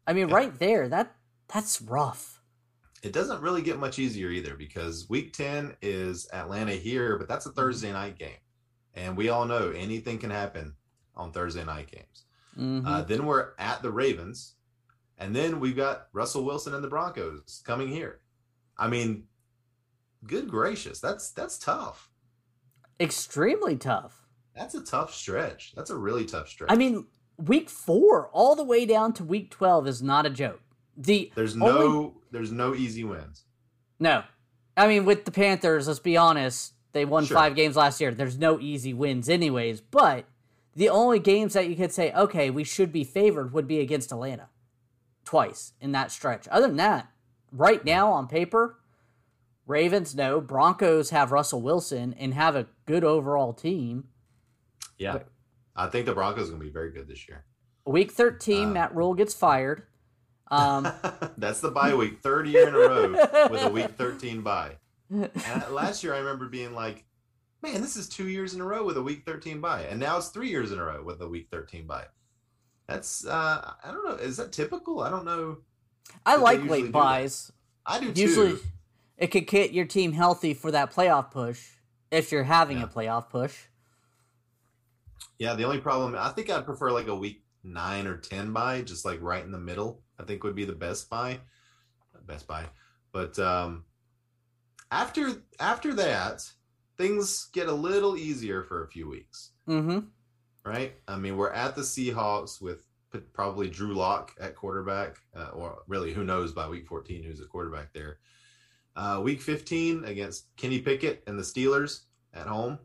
I 0.07 0.13
mean, 0.13 0.29
Yeah. 0.29 0.35
right 0.35 0.59
there, 0.59 0.87
that 0.89 1.15
that's 1.53 1.81
rough. 1.81 2.32
It 3.03 3.11
doesn't 3.11 3.41
really 3.41 3.61
get 3.61 3.79
much 3.79 3.99
easier 3.99 4.29
either 4.29 4.55
because 4.55 5.07
week 5.09 5.33
10 5.33 5.75
is 5.81 6.27
Atlanta 6.31 6.71
here, 6.71 7.17
but 7.17 7.27
that's 7.27 7.45
a 7.45 7.51
Thursday 7.51 7.91
night 7.91 8.17
game. 8.17 8.37
And 8.95 9.17
we 9.17 9.27
all 9.29 9.45
know 9.45 9.71
anything 9.71 10.19
can 10.19 10.29
happen 10.29 10.75
on 11.15 11.31
Thursday 11.33 11.65
night 11.65 11.91
games. 11.91 12.23
Mhm. 12.57 12.87
Uh, 12.87 13.01
then 13.01 13.25
we're 13.25 13.51
at 13.59 13.81
the 13.81 13.91
Ravens. 13.91 14.55
And 15.17 15.35
then 15.35 15.59
we've 15.59 15.75
got 15.75 16.07
Russell 16.13 16.43
Wilson 16.45 16.73
and 16.73 16.83
the 16.83 16.87
Broncos 16.87 17.61
coming 17.65 17.89
here. 17.89 18.21
I 18.77 18.87
mean, 18.87 19.27
good 20.25 20.49
gracious. 20.49 20.99
That's 20.99 21.31
that's 21.31 21.59
tough. 21.59 22.09
Extremely 22.99 23.75
tough. 23.77 24.25
That's 24.55 24.75
a 24.75 24.81
tough 24.81 25.13
stretch. 25.13 25.73
That's 25.75 25.89
a 25.89 25.97
really 25.97 26.25
tough 26.25 26.47
stretch. 26.49 26.71
I 26.71 26.75
mean, 26.75 27.07
week 27.37 27.69
four 27.69 28.29
all 28.29 28.55
the 28.55 28.63
way 28.63 28.85
down 28.85 29.13
to 29.13 29.23
week 29.23 29.51
twelve 29.51 29.87
is 29.87 30.01
not 30.01 30.25
a 30.25 30.29
joke. 30.29 30.61
The 30.97 31.31
there's 31.35 31.55
only- 31.55 31.67
no 31.67 32.13
there's 32.31 32.51
no 32.51 32.73
easy 32.75 33.03
wins. 33.03 33.45
No. 33.99 34.23
I 34.75 34.87
mean, 34.87 35.05
with 35.05 35.25
the 35.25 35.31
Panthers, 35.31 35.87
let's 35.87 35.99
be 35.99 36.17
honest, 36.17 36.73
they 36.93 37.05
won 37.05 37.25
Sure. 37.25 37.35
five 37.37 37.55
games 37.55 37.75
last 37.75 38.01
year. 38.01 38.11
There's 38.13 38.37
no 38.37 38.59
easy 38.59 38.93
wins, 38.93 39.29
anyways. 39.29 39.81
But 39.81 40.25
the 40.75 40.89
only 40.89 41.19
games 41.19 41.53
that 41.53 41.67
you 41.69 41.75
could 41.75 41.91
say, 41.91 42.11
okay, 42.13 42.49
we 42.49 42.63
should 42.63 42.91
be 42.91 43.03
favored 43.03 43.53
would 43.53 43.67
be 43.67 43.79
against 43.79 44.11
Atlanta 44.11 44.49
twice 45.25 45.73
in 45.79 45.91
that 45.91 46.11
stretch. 46.11 46.47
Other 46.49 46.67
than 46.67 46.77
that, 46.77 47.11
right 47.51 47.83
now 47.85 48.11
on 48.11 48.27
paper, 48.27 48.79
Ravens, 49.65 50.13
no. 50.15 50.41
Broncos 50.41 51.11
have 51.11 51.31
Russell 51.31 51.61
Wilson 51.61 52.13
and 52.19 52.33
have 52.33 52.55
a 52.55 52.67
good 52.85 53.03
overall 53.03 53.53
team. 53.53 54.09
Yeah. 54.97 55.13
But- 55.13 55.27
I 55.75 55.87
think 55.87 56.05
the 56.05 56.13
Broncos 56.13 56.47
are 56.49 56.51
going 56.51 56.59
to 56.59 56.65
be 56.65 56.71
very 56.71 56.91
good 56.91 57.07
this 57.07 57.27
year. 57.27 57.45
Week 57.85 58.11
13, 58.11 58.69
Uh, 58.69 58.71
Matt 58.71 58.95
Rhule 58.95 59.13
gets 59.13 59.33
fired. 59.33 59.87
Um, 60.53 60.83
That's 61.37 61.61
the 61.61 61.71
bye 61.71 61.93
week, 61.95 62.19
third 62.21 62.47
year 62.47 62.67
in 62.67 62.75
a 62.75 62.77
row 62.77 63.47
with 63.49 63.63
a 63.63 63.69
week 63.69 63.91
13 63.97 64.41
bye. 64.41 64.77
And 65.09 65.33
last 65.71 66.03
year 66.03 66.13
I 66.13 66.19
remember 66.19 66.47
being 66.47 66.73
like, 66.73 67.05
man, 67.61 67.81
this 67.81 67.95
is 67.95 68.07
two 68.09 68.27
years 68.27 68.53
in 68.53 68.61
a 68.61 68.65
row 68.65 68.83
with 68.85 68.97
a 68.97 69.01
week 69.01 69.23
13 69.25 69.61
bye. 69.61 69.83
And 69.83 69.99
now 69.99 70.17
it's 70.17 70.27
three 70.29 70.49
years 70.49 70.71
in 70.71 70.79
a 70.79 70.83
row 70.83 71.01
with 71.03 71.21
a 71.21 71.27
week 71.27 71.47
13 71.51 71.87
bye. 71.87 72.05
That's, 72.87 73.25
uh, 73.25 73.71
I 73.83 73.91
don't 73.91 74.05
know. 74.05 74.15
Is 74.15 74.37
that 74.37 74.51
typical? 74.51 74.99
I 75.01 75.09
don't 75.09 75.25
know. 75.25 75.57
I 76.25 76.35
like 76.35 76.63
late 76.65 76.91
byes. 76.91 77.51
I 77.85 77.99
do 77.99 78.11
too. 78.13 78.21
Usually, 78.21 78.55
it 79.17 79.27
could 79.27 79.47
get 79.47 79.71
your 79.71 79.85
team 79.85 80.11
healthy 80.11 80.53
for 80.53 80.71
that 80.71 80.93
playoff 80.93 81.31
push 81.31 81.61
if 82.11 82.31
you're 82.31 82.43
having 82.43 82.77
Yeah. 82.79 82.83
a 82.83 82.87
playoff 82.87 83.29
push. 83.29 83.57
Yeah, 85.39 85.55
the 85.55 85.63
only 85.63 85.79
problem, 85.79 86.15
I 86.17 86.29
think 86.29 86.49
I'd 86.49 86.65
prefer 86.65 86.91
like 86.91 87.07
a 87.07 87.15
week 87.15 87.42
nine 87.63 88.07
or 88.07 88.17
10 88.17 88.51
bye, 88.53 88.81
just 88.81 89.05
like 89.05 89.21
right 89.21 89.43
in 89.43 89.51
the 89.51 89.59
middle, 89.59 90.01
I 90.19 90.23
think 90.23 90.43
would 90.43 90.55
be 90.55 90.65
the 90.65 90.73
best 90.73 91.09
buy. 91.09 91.39
Best 92.25 92.47
buy. 92.47 92.65
But 93.11 93.37
um, 93.39 93.83
after 94.91 95.43
after 95.59 95.93
that, 95.95 96.49
things 96.97 97.49
get 97.53 97.67
a 97.67 97.73
little 97.73 98.15
easier 98.15 98.63
for 98.63 98.83
a 98.83 98.87
few 98.87 99.09
weeks, 99.09 99.51
Mm-hmm. 99.67 99.99
right? 100.63 100.93
I 101.07 101.17
mean, 101.17 101.35
we're 101.37 101.51
at 101.51 101.75
the 101.75 101.81
Seahawks 101.81 102.61
with 102.61 102.85
probably 103.33 103.69
Drew 103.69 103.93
Lock 103.93 104.31
at 104.39 104.55
quarterback, 104.55 105.17
uh, 105.35 105.49
or 105.53 105.83
really, 105.87 106.13
who 106.13 106.23
knows 106.23 106.51
by 106.51 106.67
week 106.67 106.87
14 106.87 107.23
who's 107.23 107.41
at 107.41 107.49
quarterback 107.49 107.93
there. 107.93 108.17
Uh, 108.95 109.19
week 109.23 109.41
15 109.41 110.05
against 110.05 110.47
Kenny 110.55 110.79
Pickett 110.79 111.23
and 111.27 111.37
the 111.37 111.43
Steelers 111.43 112.01
at 112.33 112.47
home. 112.47 112.77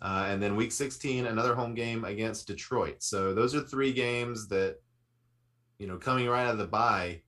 Uh, 0.00 0.26
and 0.28 0.40
then 0.42 0.54
week 0.54 0.70
16, 0.72 1.26
another 1.26 1.54
home 1.54 1.74
game 1.74 2.04
against 2.04 2.46
Detroit. 2.46 3.02
So 3.02 3.34
those 3.34 3.54
are 3.54 3.60
three 3.60 3.92
games 3.92 4.46
that, 4.48 4.76
you 5.78 5.86
know, 5.88 5.96
coming 5.96 6.28
right 6.28 6.44
out 6.44 6.52
of 6.52 6.58
the 6.58 6.66
bye, 6.66 7.22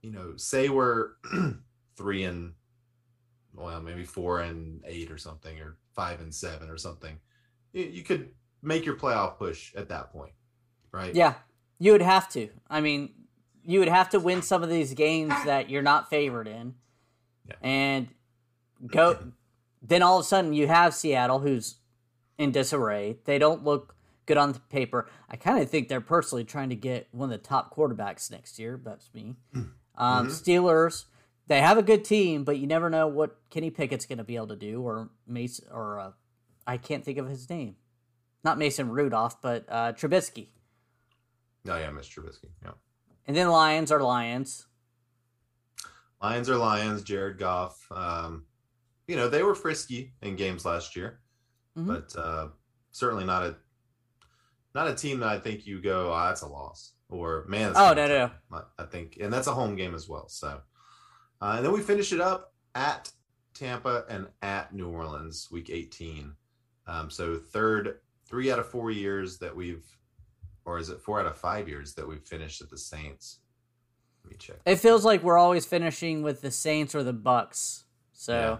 you 0.00 0.10
know, 0.10 0.32
say 0.36 0.68
we're 0.70 1.10
three 1.96 2.24
and, 2.24 2.54
well, 3.54 3.80
maybe 3.82 4.04
four 4.04 4.40
and 4.40 4.80
eight 4.86 5.10
or 5.10 5.18
something, 5.18 5.58
or 5.60 5.76
five 5.94 6.20
and 6.20 6.34
seven 6.34 6.70
or 6.70 6.78
something. 6.78 7.18
You, 7.74 7.84
you 7.84 8.02
could 8.02 8.30
make 8.62 8.86
your 8.86 8.96
playoff 8.96 9.36
push 9.36 9.74
at 9.74 9.88
that 9.90 10.10
point, 10.10 10.32
right? 10.90 11.14
Yeah, 11.14 11.34
you 11.78 11.92
would 11.92 12.00
have 12.02 12.30
to. 12.30 12.48
I 12.70 12.80
mean, 12.80 13.12
you 13.62 13.78
would 13.80 13.88
have 13.88 14.08
to 14.10 14.20
win 14.20 14.40
some 14.40 14.62
of 14.62 14.70
these 14.70 14.94
games 14.94 15.34
that 15.44 15.68
you're 15.68 15.82
not 15.82 16.08
favored 16.08 16.48
in, 16.48 16.74
Yeah. 17.46 17.54
and 17.62 18.08
go. 18.86 19.18
Then 19.82 20.02
all 20.02 20.18
of 20.18 20.24
a 20.24 20.28
sudden, 20.28 20.52
you 20.52 20.68
have 20.68 20.94
Seattle, 20.94 21.40
who's 21.40 21.76
in 22.38 22.52
disarray. 22.52 23.18
They 23.24 23.38
don't 23.38 23.64
look 23.64 23.94
good 24.26 24.36
on 24.36 24.52
the 24.52 24.60
paper. 24.60 25.08
I 25.28 25.36
kind 25.36 25.60
of 25.62 25.68
think 25.68 25.88
they're 25.88 26.00
personally 26.00 26.44
trying 26.44 26.68
to 26.70 26.76
get 26.76 27.08
one 27.10 27.32
of 27.32 27.40
the 27.42 27.46
top 27.46 27.74
quarterbacks 27.74 28.30
next 28.30 28.58
year. 28.58 28.80
That's 28.82 29.12
me. 29.12 29.34
Um, 29.96 30.28
Mhm. 30.28 30.30
Steelers. 30.30 31.04
They 31.48 31.60
have 31.60 31.76
a 31.76 31.82
good 31.82 32.04
team, 32.04 32.44
but 32.44 32.58
you 32.58 32.66
never 32.68 32.88
know 32.88 33.08
what 33.08 33.36
Kenny 33.50 33.70
Pickett's 33.70 34.06
going 34.06 34.18
to 34.18 34.24
be 34.24 34.36
able 34.36 34.46
to 34.48 34.56
do, 34.56 34.80
or 34.80 35.10
Mason, 35.26 35.66
or 35.72 35.98
uh, 35.98 36.12
I 36.66 36.76
can't 36.76 37.04
think 37.04 37.18
of 37.18 37.28
his 37.28 37.50
name. 37.50 37.76
Not 38.44 38.58
Mason 38.58 38.88
Rudolph, 38.90 39.42
but 39.42 39.64
uh, 39.68 39.92
Trubisky. 39.92 40.48
Oh, 41.68 41.76
yeah, 41.76 41.90
Mr. 41.90 42.20
Trubisky. 42.20 42.50
Yeah. 42.64 42.72
And 43.26 43.36
then 43.36 43.48
Lions 43.48 43.90
are 43.92 44.00
Lions. 44.02 44.66
Lions 46.22 46.48
are 46.48 46.56
Lions. 46.56 47.02
Jared 47.02 47.38
Goff. 47.38 47.86
Um, 47.90 48.46
you 49.06 49.16
know 49.16 49.28
they 49.28 49.42
were 49.42 49.54
frisky 49.54 50.14
in 50.22 50.36
games 50.36 50.64
last 50.64 50.94
year, 50.96 51.20
Mhm. 51.76 51.86
but 51.86 52.16
uh, 52.16 52.48
certainly 52.90 53.24
not 53.24 53.42
a 53.44 53.56
not 54.74 54.88
a 54.88 54.94
team 54.94 55.20
that 55.20 55.28
I 55.28 55.38
think 55.38 55.66
you 55.66 55.82
go, 55.82 56.12
oh, 56.12 56.24
that's 56.26 56.40
a 56.42 56.46
loss, 56.48 56.94
or 57.10 57.44
man. 57.46 57.72
Oh, 57.76 57.92
no. 57.92 58.30
I 58.52 58.62
I 58.78 58.84
think, 58.86 59.18
and 59.20 59.32
that's 59.32 59.46
a 59.46 59.52
home 59.54 59.76
game 59.76 59.94
as 59.94 60.08
well. 60.08 60.28
So, 60.28 60.62
uh, 61.42 61.54
and 61.56 61.64
then 61.64 61.72
we 61.72 61.80
finish 61.82 62.12
it 62.12 62.20
up 62.20 62.54
at 62.74 63.12
Tampa, 63.54 64.04
and 64.08 64.28
at 64.40 64.74
New 64.74 64.88
Orleans, 64.88 65.48
week 65.50 65.68
18. 65.68 66.34
Um, 66.86 67.10
so 67.10 67.36
third, 67.36 68.00
three 68.26 68.50
out 68.50 68.58
of 68.58 68.66
four 68.68 68.90
years 68.90 69.38
that 69.40 69.54
we've, 69.54 69.84
or 70.64 70.78
is 70.78 70.88
it 70.88 71.02
four 71.02 71.20
out 71.20 71.26
of 71.26 71.36
five 71.36 71.68
years 71.68 71.92
that 71.94 72.08
we've 72.08 72.26
finished 72.26 72.62
at 72.62 72.70
the 72.70 72.78
Saints? 72.78 73.40
Let 74.24 74.30
me 74.30 74.36
check. 74.38 74.56
It 74.64 74.76
feels 74.76 75.04
like 75.04 75.22
we're 75.22 75.36
always 75.36 75.66
finishing 75.66 76.22
with 76.22 76.40
the 76.40 76.50
Saints 76.50 76.94
or 76.94 77.02
the 77.02 77.12
Bucs. 77.12 77.82
So 78.14 78.32
Yeah, 78.32 78.58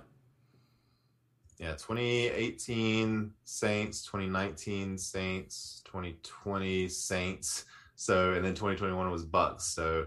2018 1.71 3.33
Saints, 3.45 4.03
2019 4.03 4.99
Saints, 4.99 5.83
2020 5.85 6.89
Saints. 6.89 7.65
So 7.95 8.33
and 8.33 8.45
then 8.45 8.55
2021 8.55 9.11
was 9.11 9.25
Bucs. 9.25 9.63
So 9.63 10.07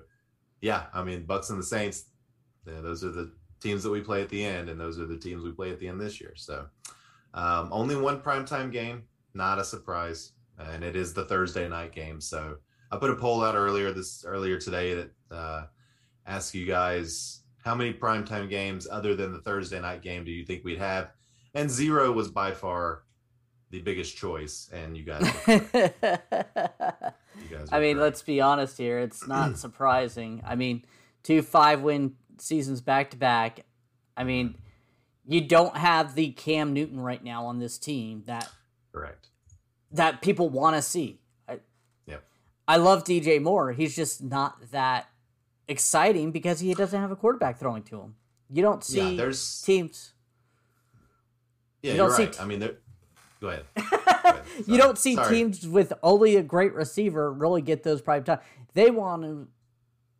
yeah, 0.61 0.85
I 0.93 1.03
mean 1.03 1.25
Bucs 1.25 1.49
and 1.49 1.59
the 1.59 1.63
Saints, 1.63 2.05
yeah, 2.67 2.81
those 2.81 3.03
are 3.03 3.11
the 3.11 3.31
teams 3.61 3.83
that 3.83 3.89
we 3.89 4.01
play 4.01 4.21
at 4.21 4.29
the 4.29 4.43
end, 4.43 4.69
and 4.69 4.79
those 4.79 4.99
are 4.99 5.05
the 5.05 5.17
teams 5.17 5.43
we 5.43 5.51
play 5.51 5.71
at 5.71 5.79
the 5.79 5.87
end 5.87 5.99
this 5.99 6.19
year. 6.19 6.33
So 6.35 6.67
um, 7.33 7.69
only 7.71 7.95
one 7.95 8.21
primetime 8.21 8.71
game, 8.71 9.03
not 9.33 9.59
a 9.59 9.63
surprise, 9.63 10.33
and 10.59 10.83
it 10.83 10.95
is 10.95 11.13
the 11.13 11.25
Thursday 11.25 11.67
night 11.67 11.93
game. 11.93 12.19
So 12.19 12.57
I 12.91 12.97
put 12.97 13.11
a 13.11 13.15
poll 13.15 13.43
out 13.43 13.55
earlier 13.55 13.91
this 13.91 14.23
earlier 14.25 14.59
today 14.59 14.93
that 14.93 15.11
uh, 15.31 15.65
asked 16.25 16.53
you 16.53 16.65
guys 16.65 17.41
how 17.63 17.75
many 17.75 17.91
primetime 17.91 18.49
games 18.49 18.87
other 18.89 19.15
than 19.15 19.33
the 19.33 19.41
Thursday 19.41 19.81
night 19.81 20.01
game 20.01 20.23
do 20.23 20.31
you 20.31 20.45
think 20.45 20.63
we'd 20.63 20.77
have, 20.77 21.11
and 21.55 21.71
zero 21.71 22.11
was 22.11 22.29
by 22.29 22.51
far 22.51 23.03
the 23.71 23.81
biggest 23.81 24.15
choice, 24.15 24.69
and 24.71 24.95
you 24.95 25.03
guys. 25.03 25.23
You 27.49 27.57
guys 27.57 27.67
I 27.71 27.79
mean, 27.79 27.95
correct. 27.95 28.03
let's 28.03 28.21
be 28.21 28.41
honest 28.41 28.77
here. 28.77 28.99
It's 28.99 29.27
not 29.27 29.57
surprising. 29.57 30.41
I 30.45 30.55
mean, 30.55 30.85
two 31.23 31.41
five 31.41 31.81
win 31.81 32.13
seasons 32.37 32.81
back 32.81 33.11
to 33.11 33.17
back. 33.17 33.65
I 34.15 34.23
mean, 34.23 34.55
you 35.25 35.41
don't 35.41 35.75
have 35.75 36.15
the 36.15 36.31
Cam 36.31 36.73
Newton 36.73 36.99
right 36.99 37.23
now 37.23 37.45
on 37.45 37.59
this 37.59 37.77
team 37.77 38.23
that 38.27 38.49
correct. 38.93 39.27
that 39.91 40.21
people 40.21 40.49
want 40.49 40.75
to 40.75 40.81
see. 40.81 41.19
I, 41.47 41.59
Yep. 42.07 42.23
I 42.67 42.77
love 42.77 43.03
DJ 43.03 43.41
Moore. 43.41 43.73
He's 43.73 43.95
just 43.95 44.23
not 44.23 44.71
that 44.71 45.09
exciting 45.67 46.31
because 46.31 46.59
he 46.59 46.73
doesn't 46.73 46.99
have 46.99 47.11
a 47.11 47.15
quarterback 47.15 47.59
throwing 47.59 47.83
to 47.83 47.99
him. 47.99 48.15
You 48.49 48.61
don't 48.61 48.83
see 48.83 49.11
yeah, 49.11 49.17
there's 49.17 49.61
teams. 49.61 50.13
Yeah, 51.85 51.91
you 51.91 51.97
don't 51.97 52.11
see 52.11 52.23
right. 52.23 52.33
t- 52.33 52.39
I 52.39 52.45
mean, 52.45 52.59
there. 52.59 52.77
Go 53.39 53.49
ahead. 53.49 53.65
Go 53.75 53.83
ahead. 54.01 54.43
you 54.65 54.77
don't 54.77 54.97
see 54.97 55.13
Sorry. 55.13 55.35
teams 55.35 55.67
with 55.67 55.93
only 56.01 56.35
a 56.35 56.41
great 56.41 56.73
receiver 56.73 57.31
really 57.31 57.61
get 57.61 57.83
those 57.83 58.01
prime 58.01 58.23
time. 58.23 58.39
They 58.73 58.89
want 58.89 59.21
to, 59.21 59.47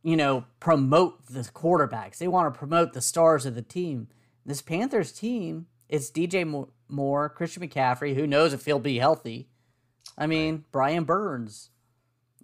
you 0.04 0.16
know, 0.16 0.46
promote 0.60 1.26
the 1.26 1.40
quarterbacks. 1.40 2.20
They 2.20 2.28
want 2.28 2.54
to 2.54 2.58
promote 2.58 2.94
the 2.94 3.02
stars 3.02 3.48
of 3.48 3.56
the 3.56 3.64
team. 3.64 4.10
This 4.46 4.62
Panthers 4.62 5.12
team, 5.12 5.66
it's 5.90 6.12
DJ 6.12 6.68
Moore, 6.88 7.30
Christian 7.30 7.68
McCaffrey. 7.68 8.14
Who 8.14 8.28
knows 8.28 8.54
if 8.54 8.66
he'll 8.66 8.78
be 8.78 9.00
healthy? 9.00 9.50
I 10.16 10.28
mean, 10.28 10.66
Brian 10.72 11.04
Burns, 11.04 11.72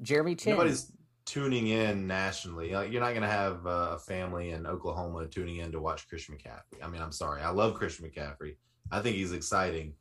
Jeremy 0.01 0.33
Chinn. 0.33 0.53
Nobody's 0.53 0.91
tuning 1.25 1.67
in 1.67 2.07
nationally. 2.07 2.73
Like, 2.73 2.91
you're 2.91 3.01
not 3.01 3.11
going 3.11 3.21
to 3.21 3.27
have 3.27 3.67
uh, 3.67 3.91
a 3.91 3.99
family 3.99 4.49
in 4.49 4.65
Oklahoma 4.65 5.27
tuning 5.27 5.57
in 5.57 5.71
to 5.73 5.79
watch 5.79 6.09
Christian 6.09 6.35
McCaffrey. 6.35 6.83
I 6.83 6.87
mean, 6.87 7.03
I'm 7.03 7.11
sorry. 7.11 7.43
I 7.43 7.51
love 7.51 7.75
Christian 7.75 8.09
McCaffrey. 8.09 8.55
I 8.91 8.99
think 9.01 9.15
he's 9.15 9.31
exciting. 9.31 9.93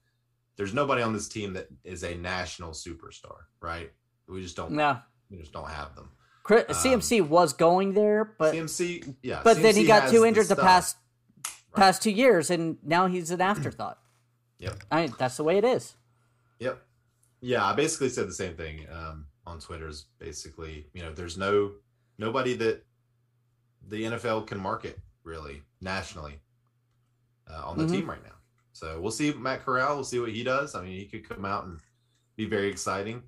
There's 0.57 0.75
nobody 0.75 1.03
on 1.03 1.13
this 1.13 1.29
team 1.29 1.55
that 1.55 1.69
is 1.85 2.03
a 2.03 2.15
national 2.15 2.73
superstar, 2.73 3.37
right? 3.61 3.91
We 4.29 4.43
just 4.43 4.57
don't. 4.57 4.73
no. 4.73 4.99
We 5.31 5.39
just 5.39 5.53
don't 5.53 5.69
have 5.71 5.95
them. 5.95 6.11
Chris, 6.43 6.65
CMC 6.69 7.27
was 7.29 7.53
going 7.53 7.95
there, 7.95 8.35
but 8.39 8.55
CMC, 8.55 9.15
yeah. 9.23 9.41
but 9.45 9.63
then 9.63 9.77
he 9.77 9.85
got 9.87 10.11
too 10.11 10.21
the 10.21 10.27
injured 10.27 10.49
the 10.49 10.55
stuff. 10.55 10.67
past 10.67 10.97
past 11.75 12.03
two 12.03 12.11
years, 12.11 12.51
and 12.51 12.79
now 12.83 13.07
he's 13.07 13.31
an 13.31 13.41
afterthought. 13.41 13.99
Yep. 14.61 14.83
I 14.91 15.01
mean, 15.01 15.15
that's 15.19 15.39
the 15.39 15.43
way 15.45 15.57
it 15.57 15.65
is. 15.65 15.95
Yep. 16.59 16.83
Yeah, 17.41 17.65
I 17.65 17.73
basically 17.73 18.11
said 18.11 18.29
the 18.29 18.35
same 18.35 18.57
thing 18.57 18.87
um, 18.93 19.25
on 19.47 19.59
Is 19.89 20.05
basically, 20.19 20.87
you 20.93 21.03
know, 21.03 21.15
there's 21.15 21.39
no 21.39 21.73
nobody 22.19 22.55
that 22.57 22.85
the 23.89 24.03
NFL 24.05 24.47
can 24.47 24.61
market 24.61 24.99
really 25.25 25.63
nationally 25.81 26.41
uh, 27.51 27.63
on 27.65 27.79
the 27.79 27.85
Mhm. 27.85 27.91
team 27.91 28.11
right 28.11 28.23
now. 28.23 28.35
So 28.81 28.99
we'll 28.99 29.11
see 29.11 29.35
Matt 29.35 29.63
Corral. 29.63 29.97
We'll 29.97 30.05
see 30.05 30.21
what 30.21 30.33
he 30.33 30.43
does. 30.43 30.75
I 30.75 30.81
mean, 30.81 30.97
he 30.97 31.05
could 31.05 31.29
come 31.29 31.45
out 31.45 31.67
and 31.67 31.79
be 32.37 32.47
very 32.47 32.69
exciting. 32.69 33.23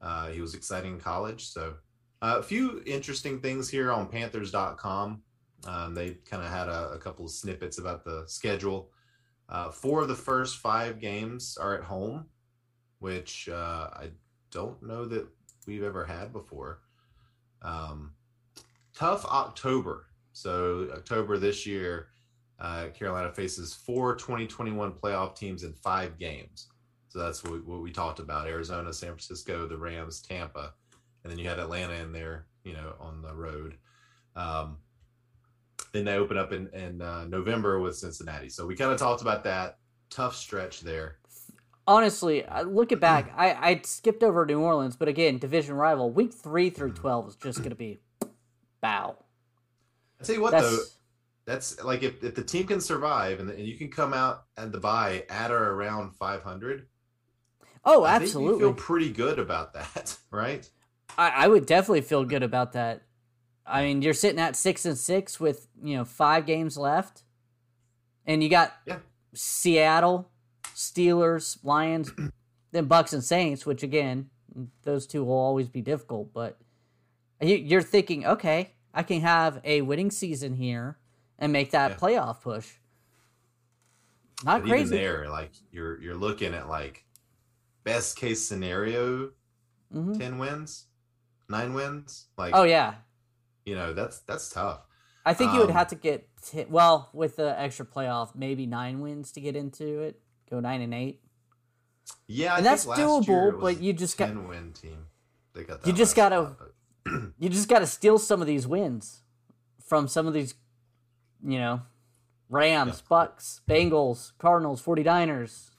Uh, 0.00 0.30
he 0.30 0.40
was 0.40 0.56
exciting 0.56 0.94
in 0.94 0.98
college. 0.98 1.46
So 1.46 1.74
uh, 2.20 2.38
a 2.40 2.42
few 2.42 2.82
interesting 2.84 3.38
things 3.38 3.70
here 3.70 3.92
on 3.92 4.08
Panthers.com. 4.08 5.22
Um, 5.68 5.94
they 5.94 6.14
kind 6.28 6.42
of 6.42 6.50
had 6.50 6.66
a, 6.66 6.90
a 6.94 6.98
couple 6.98 7.24
of 7.24 7.30
snippets 7.30 7.78
about 7.78 8.04
the 8.04 8.24
schedule. 8.26 8.90
Uh, 9.48 9.70
four 9.70 10.02
of 10.02 10.08
the 10.08 10.16
first 10.16 10.58
five 10.58 10.98
games 10.98 11.56
are 11.60 11.76
at 11.76 11.84
home, 11.84 12.26
which 12.98 13.48
uh, 13.48 13.88
I 13.92 14.10
don't 14.50 14.82
know 14.82 15.04
that 15.04 15.28
we've 15.64 15.84
ever 15.84 16.04
had 16.04 16.32
before. 16.32 16.80
Um, 17.62 18.14
tough 18.96 19.24
October. 19.26 20.06
So, 20.32 20.88
October 20.92 21.38
this 21.38 21.66
year, 21.66 22.08
uh, 22.62 22.86
Carolina 22.94 23.30
faces 23.32 23.74
four 23.74 24.14
2021 24.14 24.92
playoff 24.92 25.36
teams 25.36 25.64
in 25.64 25.74
five 25.74 26.18
games. 26.18 26.68
So, 27.08 27.18
that's 27.18 27.44
what 27.44 27.52
we, 27.52 27.58
what 27.58 27.82
we 27.82 27.90
talked 27.90 28.20
about 28.20 28.46
Arizona, 28.46 28.92
San 28.92 29.10
Francisco, 29.10 29.66
the 29.66 29.76
Rams, 29.76 30.22
Tampa. 30.22 30.72
And 31.22 31.30
then 31.30 31.38
you 31.38 31.48
had 31.48 31.58
Atlanta 31.58 31.94
in 31.94 32.12
there, 32.12 32.46
you 32.64 32.72
know, 32.72 32.94
on 32.98 33.20
the 33.20 33.34
road. 33.34 33.76
Um, 34.34 34.78
then 35.92 36.04
they 36.04 36.14
open 36.14 36.38
up 36.38 36.52
in, 36.52 36.68
in 36.68 37.02
uh, 37.02 37.26
November 37.26 37.78
with 37.80 37.96
Cincinnati. 37.96 38.48
So 38.48 38.66
we 38.66 38.74
kind 38.74 38.90
of 38.90 38.98
talked 38.98 39.20
about 39.20 39.44
that 39.44 39.78
tough 40.08 40.34
stretch 40.34 40.80
there. 40.80 41.18
Honestly, 41.86 42.44
looking 42.66 42.98
back, 42.98 43.32
I, 43.36 43.52
I 43.54 43.80
skipped 43.84 44.22
over 44.22 44.46
New 44.46 44.60
Orleans, 44.60 44.96
but 44.96 45.08
again, 45.08 45.38
division 45.38 45.74
rival. 45.74 46.10
Week 46.10 46.32
three 46.32 46.70
through 46.70 46.92
twelve 46.92 47.28
is 47.28 47.36
just 47.36 47.58
going 47.58 47.70
to 47.70 47.76
be 47.76 48.00
bow. 48.80 49.16
I 50.20 50.24
tell 50.24 50.36
you 50.36 50.42
what, 50.42 50.52
That's 50.52 50.70
though, 50.70 50.82
that's 51.52 51.84
like 51.84 52.02
if, 52.02 52.24
if 52.24 52.34
the 52.34 52.42
team 52.42 52.66
can 52.66 52.80
survive 52.80 53.38
and, 53.38 53.50
and 53.50 53.66
you 53.66 53.76
can 53.76 53.90
come 53.90 54.14
out 54.14 54.44
at 54.56 54.72
the 54.72 54.80
bye 54.80 55.24
at 55.28 55.50
or 55.50 55.72
around 55.72 56.16
500. 56.16 56.86
oh, 57.84 58.04
I 58.04 58.12
think 58.18 58.20
you 58.20 58.26
absolutely. 58.26 58.60
feel 58.60 58.74
pretty 58.74 59.12
good 59.12 59.38
about 59.38 59.74
that, 59.74 60.16
right? 60.30 60.68
I, 61.18 61.28
I 61.28 61.48
would 61.48 61.66
definitely 61.66 62.00
feel 62.00 62.24
good 62.24 62.42
about 62.42 62.72
that. 62.72 63.02
I 63.66 63.84
mean, 63.84 64.00
you're 64.00 64.14
sitting 64.14 64.40
at 64.40 64.56
six 64.56 64.86
and 64.86 64.96
six 64.96 65.38
with 65.38 65.68
you 65.82 65.96
know 65.96 66.04
five 66.04 66.46
games 66.46 66.78
left, 66.78 67.22
and 68.26 68.42
you 68.42 68.48
got 68.48 68.72
Yeah. 68.86 68.98
Seattle, 69.34 70.30
Steelers, 70.74 71.58
Lions, 71.62 72.12
then 72.72 72.88
Bucs 72.88 73.12
and 73.12 73.22
Saints. 73.22 73.64
Which 73.66 73.82
again, 73.82 74.30
those 74.82 75.06
two 75.06 75.22
will 75.22 75.38
always 75.38 75.68
be 75.68 75.82
difficult. 75.82 76.32
But 76.32 76.58
you, 77.40 77.56
you're 77.56 77.82
thinking, 77.82 78.26
okay, 78.26 78.72
I 78.92 79.04
can 79.04 79.20
have 79.20 79.60
a 79.64 79.82
winning 79.82 80.10
season 80.10 80.54
here 80.54 80.98
and 81.42 81.52
make 81.52 81.72
that 81.72 81.90
Yeah. 81.90 81.96
playoff 81.98 82.40
push. 82.40 82.70
Not 84.44 84.62
But 84.62 84.68
even 84.68 84.70
crazy. 84.70 84.96
there, 84.96 85.28
like 85.28 85.52
you're 85.70 86.00
you're 86.00 86.16
looking 86.16 86.54
at 86.54 86.68
like 86.68 87.04
best 87.84 88.16
case 88.16 88.46
scenario, 88.46 89.30
Mhm. 89.92 90.18
10 90.18 90.38
wins, 90.38 90.86
nine 91.48 91.74
wins. 91.74 92.26
Like, 92.38 92.54
Oh 92.54 92.62
yeah, 92.62 92.94
you 93.64 93.74
know, 93.74 93.92
that's 93.92 94.20
that's 94.20 94.48
tough. 94.50 94.86
I 95.24 95.34
think 95.34 95.52
you 95.52 95.58
would 95.60 95.70
Um, 95.70 95.76
have 95.76 95.88
to 95.88 95.94
get 95.94 96.28
t- 96.42 96.64
well 96.68 97.10
with 97.12 97.36
the 97.36 97.58
extra 97.60 97.86
playoff, 97.86 98.34
maybe 98.34 98.66
nine 98.66 99.00
wins 99.00 99.30
to 99.32 99.40
get 99.40 99.54
into 99.54 100.00
it. 100.00 100.20
Go 100.50 100.58
nine 100.60 100.80
and 100.80 100.92
eight. 100.94 101.22
Yeah, 102.26 102.54
I 102.54 102.56
And 102.58 102.64
think 102.64 102.72
that's 102.72 102.86
last 102.86 102.98
year 102.98 103.06
it 103.06 103.54
doable, 103.54 103.60
but 103.60 103.80
you 103.80 103.92
just 103.92 104.16
got- 104.18 104.26
10 104.28 104.48
win 104.48 104.72
team. 104.72 105.06
They 105.54 105.62
got 105.64 105.86
You 105.86 105.92
just 105.92 106.16
gotta- 106.16 106.54
spot, 106.56 106.58
but- 107.04 107.32
You 107.38 107.48
just 107.48 107.68
got 107.68 107.80
to 107.80 107.86
steal 107.86 108.18
some 108.18 108.40
of 108.40 108.46
these 108.48 108.66
wins 108.66 109.22
from 109.84 110.08
some 110.08 110.26
of 110.26 110.34
these, 110.34 110.54
you 111.44 111.58
know, 111.58 111.82
Rams, 112.48 113.02
Yeah. 113.10 113.16
Bucs, 113.16 113.60
Bengals, 113.68 114.32
Cardinals, 114.38 114.82
49ers. 114.82 115.70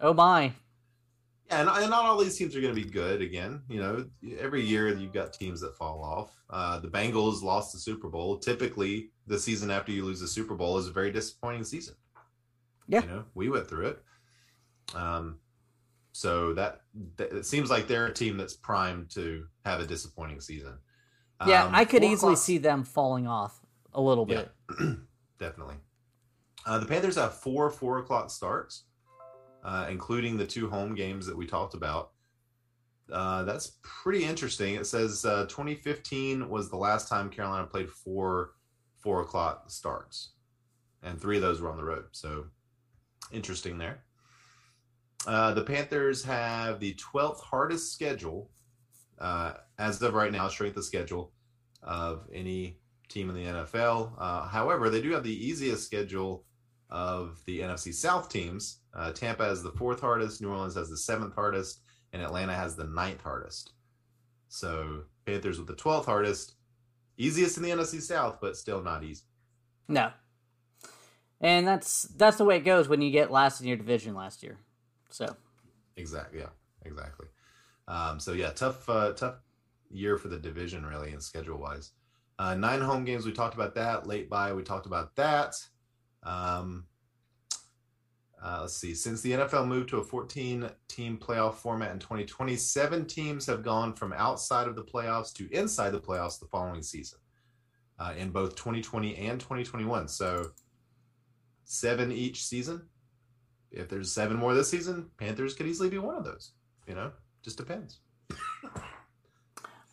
Oh 0.00 0.12
my. 0.14 0.52
Yeah, 1.48 1.60
and, 1.60 1.68
and 1.68 1.90
not 1.90 2.04
all 2.04 2.18
these 2.18 2.36
teams 2.36 2.56
are 2.56 2.60
going 2.60 2.74
to 2.74 2.80
be 2.82 2.88
good 2.88 3.20
again. 3.22 3.62
You 3.68 3.80
know, 3.80 4.06
every 4.38 4.62
year 4.64 4.88
you've 4.88 5.12
got 5.12 5.32
teams 5.32 5.60
that 5.60 5.76
fall 5.76 6.02
off. 6.02 6.34
Uh, 6.50 6.78
the 6.80 6.88
Bengals 6.88 7.42
lost 7.42 7.72
the 7.72 7.78
Super 7.78 8.08
Bowl. 8.08 8.38
Typically, 8.38 9.10
the 9.26 9.38
season 9.38 9.70
after 9.70 9.92
you 9.92 10.04
lose 10.04 10.20
the 10.20 10.26
Super 10.28 10.54
Bowl 10.54 10.78
is 10.78 10.86
a 10.88 10.92
very 10.92 11.10
disappointing 11.12 11.64
season. 11.64 11.94
Yeah. 12.88 13.02
You 13.02 13.08
know, 13.08 13.24
we 13.34 13.48
went 13.48 13.68
through 13.68 13.88
it. 13.88 14.02
Um, 14.94 15.38
so 16.12 16.52
that, 16.54 16.80
that 17.16 17.32
it 17.32 17.46
seems 17.46 17.70
like 17.70 17.86
they're 17.86 18.06
a 18.06 18.12
team 18.12 18.36
that's 18.36 18.54
primed 18.54 19.10
to 19.10 19.46
have 19.64 19.80
a 19.80 19.86
disappointing 19.86 20.40
season. 20.40 20.78
Yeah, 21.46 21.64
Um, 21.64 21.74
I 21.74 21.84
could 21.84 22.04
easily 22.04 22.32
o'clock- 22.34 22.44
see 22.44 22.58
them 22.58 22.84
falling 22.84 23.26
off 23.26 23.60
a 23.94 24.00
little 24.00 24.26
Yeah. 24.28 24.44
bit. 24.78 24.98
definitely. 25.38 25.76
Uh, 26.66 26.78
the 26.78 26.86
Panthers 26.86 27.16
have 27.16 27.34
four 27.34 27.70
four 27.70 27.98
o'clock 27.98 28.30
starts, 28.30 28.84
uh, 29.64 29.86
including 29.90 30.36
the 30.36 30.46
two 30.46 30.68
home 30.70 30.94
games 30.94 31.26
that 31.26 31.36
we 31.36 31.46
talked 31.46 31.74
about. 31.74 32.10
Uh, 33.12 33.42
that's 33.42 33.78
pretty 33.82 34.24
interesting. 34.24 34.74
It 34.76 34.86
says 34.86 35.24
uh, 35.24 35.44
2015 35.46 36.48
was 36.48 36.70
the 36.70 36.76
last 36.76 37.08
time 37.08 37.28
Carolina 37.30 37.66
played 37.66 37.90
four 37.90 38.52
four 39.00 39.22
o'clock 39.22 39.70
starts. 39.70 40.34
and 41.02 41.20
three 41.20 41.34
of 41.36 41.42
those 41.42 41.60
were 41.60 41.68
on 41.70 41.76
the 41.76 41.84
road. 41.84 42.04
So 42.12 42.46
interesting 43.32 43.76
there. 43.76 44.04
Uh, 45.26 45.52
the 45.54 45.62
Panthers 45.64 46.22
have 46.24 46.78
the 46.80 46.94
12th 46.94 47.40
hardest 47.40 47.92
schedule 47.92 48.50
uh, 49.18 49.54
as 49.78 50.00
of 50.02 50.14
right 50.14 50.30
now, 50.32 50.48
strength 50.48 50.76
of 50.76 50.84
schedule 50.84 51.32
of 51.82 52.28
any 52.32 52.78
team 53.12 53.28
in 53.28 53.34
the 53.34 53.44
NFL. 53.44 54.12
Uh, 54.18 54.48
however, 54.48 54.90
they 54.90 55.02
do 55.02 55.12
have 55.12 55.24
the 55.24 55.46
easiest 55.46 55.84
schedule 55.84 56.44
of 56.90 57.40
the 57.46 57.60
NFC 57.60 57.92
South 57.92 58.28
teams. 58.28 58.80
Uh, 58.94 59.12
Tampa 59.12 59.44
has 59.44 59.62
the 59.62 59.72
fourth 59.72 60.00
hardest, 60.00 60.42
New 60.42 60.50
Orleans 60.50 60.74
has 60.74 60.90
the 60.90 60.96
seventh 60.96 61.34
hardest, 61.34 61.80
and 62.12 62.22
Atlanta 62.22 62.54
has 62.54 62.76
the 62.76 62.84
ninth 62.84 63.22
hardest. 63.22 63.72
So 64.48 65.04
Panthers 65.24 65.58
with 65.58 65.68
the 65.68 65.74
12th 65.74 66.04
hardest, 66.04 66.54
easiest 67.16 67.56
in 67.56 67.62
the 67.62 67.70
NFC 67.70 68.00
South, 68.00 68.38
but 68.40 68.56
still 68.56 68.82
not 68.82 69.02
easy. 69.02 69.22
No. 69.88 70.10
And 71.40 71.66
that's 71.66 72.02
that's 72.16 72.36
the 72.36 72.44
way 72.44 72.56
it 72.56 72.64
goes 72.64 72.88
when 72.88 73.02
you 73.02 73.10
get 73.10 73.30
last 73.30 73.60
in 73.60 73.66
your 73.66 73.76
division 73.76 74.14
last 74.14 74.42
year. 74.42 74.58
So 75.10 75.36
exactly, 75.96 76.40
yeah, 76.40 76.50
exactly. 76.84 77.26
Um, 77.88 78.20
so 78.20 78.32
yeah, 78.32 78.50
tough, 78.50 78.88
uh, 78.88 79.12
tough 79.12 79.36
year 79.90 80.16
for 80.16 80.28
the 80.28 80.38
division 80.38 80.86
really, 80.86 81.10
and 81.10 81.22
schedule 81.22 81.58
wise. 81.58 81.90
Uh, 82.38 82.54
nine 82.54 82.80
home 82.80 83.04
games, 83.04 83.24
we 83.24 83.32
talked 83.32 83.54
about 83.54 83.74
that. 83.74 84.06
Late 84.06 84.28
bye, 84.28 84.52
we 84.52 84.62
talked 84.62 84.86
about 84.86 85.14
that. 85.16 85.54
Um, 86.22 86.86
uh, 88.42 88.58
let's 88.62 88.76
see. 88.76 88.94
Since 88.94 89.20
the 89.20 89.32
NFL 89.32 89.68
moved 89.68 89.88
to 89.90 89.98
a 89.98 90.04
14 90.04 90.68
team 90.88 91.16
playoff 91.16 91.54
format 91.54 91.92
in 91.92 92.00
2020, 92.00 92.56
seven 92.56 93.06
teams 93.06 93.46
have 93.46 93.62
gone 93.62 93.92
from 93.92 94.12
outside 94.12 94.66
of 94.66 94.74
the 94.74 94.82
playoffs 94.82 95.32
to 95.34 95.48
inside 95.52 95.90
the 95.90 96.00
playoffs 96.00 96.40
the 96.40 96.46
following 96.46 96.82
season 96.82 97.20
uh, 98.00 98.12
in 98.18 98.30
both 98.30 98.56
2020 98.56 99.16
and 99.16 99.38
2021. 99.38 100.08
So 100.08 100.46
seven 101.64 102.10
each 102.10 102.44
season. 102.44 102.82
If 103.70 103.88
there's 103.88 104.12
seven 104.12 104.36
more 104.36 104.54
this 104.54 104.68
season, 104.68 105.10
Panthers 105.18 105.54
could 105.54 105.66
easily 105.66 105.88
be 105.88 105.98
one 105.98 106.16
of 106.16 106.24
those. 106.24 106.52
You 106.86 106.94
know, 106.94 107.12
just 107.42 107.56
depends. 107.56 108.00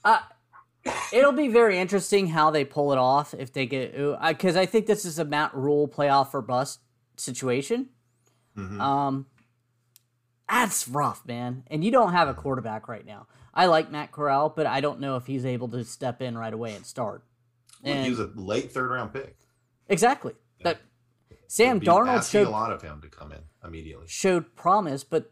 uh, 0.04 0.19
it'll 1.12 1.32
be 1.32 1.48
very 1.48 1.80
interesting 1.80 2.28
how 2.28 2.52
they 2.52 2.63
pull 2.65 2.91
it 2.91 2.98
off 2.98 3.34
if 3.34 3.54
they 3.54 3.65
get 3.65 3.95
because 4.28 4.56
I 4.56 4.65
think 4.65 4.86
this 4.86 5.06
is 5.06 5.19
a 5.19 5.26
Matt 5.26 5.54
Rhule 5.54 5.88
playoff 5.88 6.34
or 6.34 6.41
bust 6.41 6.80
situation. 7.17 7.89
Mm-hmm. 8.58 8.82
Um, 8.82 9.26
that's 10.50 10.88
rough, 10.88 11.26
man. 11.26 11.63
And 11.67 11.84
you 11.84 11.91
don't 11.91 12.12
have 12.12 12.28
a 12.28 12.34
quarterback 12.34 12.88
right 12.88 13.06
now. 13.06 13.28
I 13.54 13.67
like 13.67 13.91
Matt 13.91 14.12
Corral, 14.12 14.50
but 14.50 14.65
I 14.65 14.82
don't 14.82 15.00
know 15.00 15.15
if 15.15 15.28
he's 15.28 15.45
able 15.45 15.67
to 15.69 15.84
step 15.84 16.22
in 16.22 16.38
right 16.38 16.54
away 16.54 16.76
and 16.76 16.86
start. 16.86 17.24
Well, 17.84 17.93
and 17.93 18.04
he 18.04 18.10
was 18.10 18.19
a 18.19 18.32
late 18.36 18.72
third 18.72 18.89
round 18.89 19.13
pick. 19.13 19.38
Exactly. 19.88 20.34
Yeah. 20.60 20.63
That 20.63 20.82
Sam 21.48 21.80
Darnold 21.80 22.30
showed 22.30 22.48
a 22.48 22.52
lot 22.52 22.72
of 22.72 22.82
him 22.82 23.02
to 23.02 23.08
come 23.08 23.32
in 23.32 23.41
immediately. 23.63 24.06
Showed 24.08 24.56
promise, 24.56 25.04
but 25.04 25.32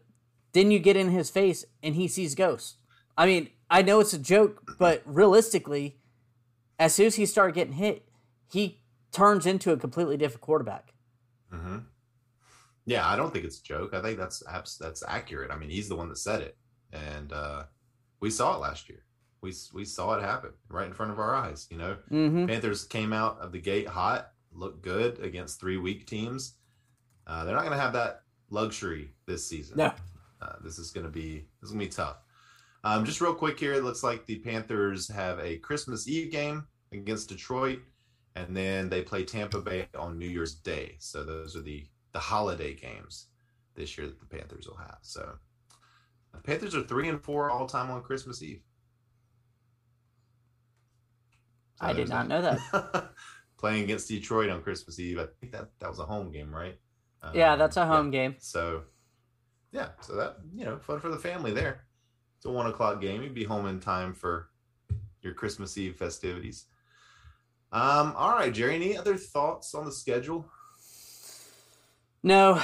then 0.52 0.70
you 0.70 0.78
get 0.78 0.96
in 0.96 1.10
his 1.10 1.30
face 1.30 1.64
and 1.82 1.94
he 1.94 2.08
sees 2.08 2.34
ghosts. 2.34 2.76
I 3.18 3.26
mean, 3.26 3.50
I 3.68 3.82
know 3.82 3.98
it's 3.98 4.14
a 4.14 4.18
joke, 4.18 4.62
but 4.78 5.02
realistically, 5.04 5.98
as 6.78 6.94
soon 6.94 7.06
as 7.06 7.16
he 7.16 7.26
started 7.26 7.54
getting 7.54 7.74
hit, 7.74 8.08
he 8.50 8.80
turns 9.12 9.44
into 9.44 9.72
a 9.72 9.76
completely 9.76 10.16
different 10.16 10.40
quarterback. 10.40 10.94
Mm-hmm. 11.52 11.78
Yeah, 12.86 13.06
I 13.06 13.16
don't 13.16 13.32
think 13.32 13.44
it's 13.44 13.58
a 13.58 13.62
joke. 13.62 13.92
I 13.92 14.00
think 14.00 14.18
that's 14.18 14.42
that's 14.78 15.02
accurate. 15.06 15.50
I 15.50 15.56
mean, 15.56 15.68
he's 15.68 15.88
the 15.88 15.96
one 15.96 16.08
that 16.08 16.16
said 16.16 16.40
it, 16.40 16.56
and 16.92 17.32
uh, 17.32 17.64
we 18.20 18.30
saw 18.30 18.54
it 18.54 18.60
last 18.60 18.88
year. 18.88 19.04
We 19.42 19.52
we 19.74 19.84
saw 19.84 20.14
it 20.14 20.22
happen 20.22 20.50
right 20.68 20.86
in 20.86 20.94
front 20.94 21.10
of 21.10 21.18
our 21.18 21.34
eyes. 21.34 21.66
You 21.70 21.78
know, 21.78 21.96
mm-hmm. 22.10 22.46
Panthers 22.46 22.84
came 22.84 23.12
out 23.12 23.38
of 23.40 23.52
the 23.52 23.60
gate 23.60 23.88
hot, 23.88 24.30
looked 24.52 24.82
good 24.82 25.18
against 25.18 25.60
three 25.60 25.76
weak 25.76 26.06
teams. 26.06 26.54
Uh, 27.26 27.44
they're 27.44 27.54
not 27.54 27.64
going 27.64 27.76
to 27.76 27.82
have 27.82 27.92
that 27.92 28.22
luxury 28.48 29.10
this 29.26 29.46
season. 29.46 29.76
No. 29.76 29.92
Uh, 30.40 30.54
this 30.62 30.78
is 30.78 30.92
going 30.92 31.04
to 31.04 31.12
be 31.12 31.44
this 31.60 31.68
is 31.68 31.72
going 31.72 31.80
to 31.80 31.86
be 31.86 31.92
tough. 31.94 32.16
Um, 32.84 33.04
just 33.04 33.20
real 33.20 33.34
quick 33.34 33.58
here, 33.58 33.74
it 33.74 33.84
looks 33.84 34.02
like 34.02 34.26
the 34.26 34.38
Panthers 34.38 35.08
have 35.08 35.38
a 35.40 35.58
Christmas 35.58 36.08
Eve 36.08 36.30
game 36.30 36.66
against 36.92 37.28
Detroit, 37.28 37.80
and 38.36 38.56
then 38.56 38.88
they 38.88 39.02
play 39.02 39.24
Tampa 39.24 39.60
Bay 39.60 39.88
on 39.98 40.18
New 40.18 40.28
Year's 40.28 40.54
Day. 40.54 40.96
So 40.98 41.24
those 41.24 41.56
are 41.56 41.62
the 41.62 41.86
the 42.12 42.18
holiday 42.18 42.74
games 42.74 43.26
this 43.74 43.98
year 43.98 44.06
that 44.06 44.18
the 44.18 44.26
Panthers 44.26 44.66
will 44.66 44.76
have. 44.76 44.98
So 45.02 45.34
the 46.32 46.40
Panthers 46.40 46.74
are 46.74 46.82
three 46.82 47.08
and 47.08 47.22
four 47.22 47.50
all 47.50 47.66
time 47.66 47.90
on 47.90 48.02
Christmas 48.02 48.42
Eve. 48.42 48.62
So 51.80 51.86
I 51.86 51.92
did 51.92 52.08
not 52.08 52.28
that. 52.28 52.42
know 52.42 52.58
that. 52.72 53.10
Playing 53.58 53.84
against 53.84 54.08
Detroit 54.08 54.50
on 54.50 54.62
Christmas 54.62 54.98
Eve, 55.00 55.18
I 55.18 55.26
think 55.40 55.52
that 55.52 55.68
that 55.80 55.90
was 55.90 55.98
a 55.98 56.04
home 56.04 56.30
game, 56.30 56.54
right? 56.54 56.78
Yeah, 57.34 57.52
um, 57.54 57.58
that's 57.58 57.76
a 57.76 57.86
home 57.86 58.12
yeah. 58.12 58.20
game. 58.20 58.36
So, 58.38 58.82
yeah, 59.72 59.88
so 60.00 60.14
that 60.14 60.36
you 60.54 60.64
know, 60.64 60.78
fun 60.78 61.00
for 61.00 61.08
the 61.08 61.18
family 61.18 61.52
there. 61.52 61.87
It's 62.38 62.46
a 62.46 62.50
one 62.50 62.66
o'clock 62.66 63.00
game. 63.00 63.22
You'd 63.22 63.34
be 63.34 63.44
home 63.44 63.66
in 63.66 63.80
time 63.80 64.14
for 64.14 64.48
your 65.22 65.34
Christmas 65.34 65.76
Eve 65.76 65.96
festivities. 65.96 66.66
Um, 67.72 68.14
all 68.16 68.30
right, 68.30 68.54
Jerry. 68.54 68.76
Any 68.76 68.96
other 68.96 69.16
thoughts 69.16 69.74
on 69.74 69.84
the 69.84 69.92
schedule? 69.92 70.46
No, 72.22 72.62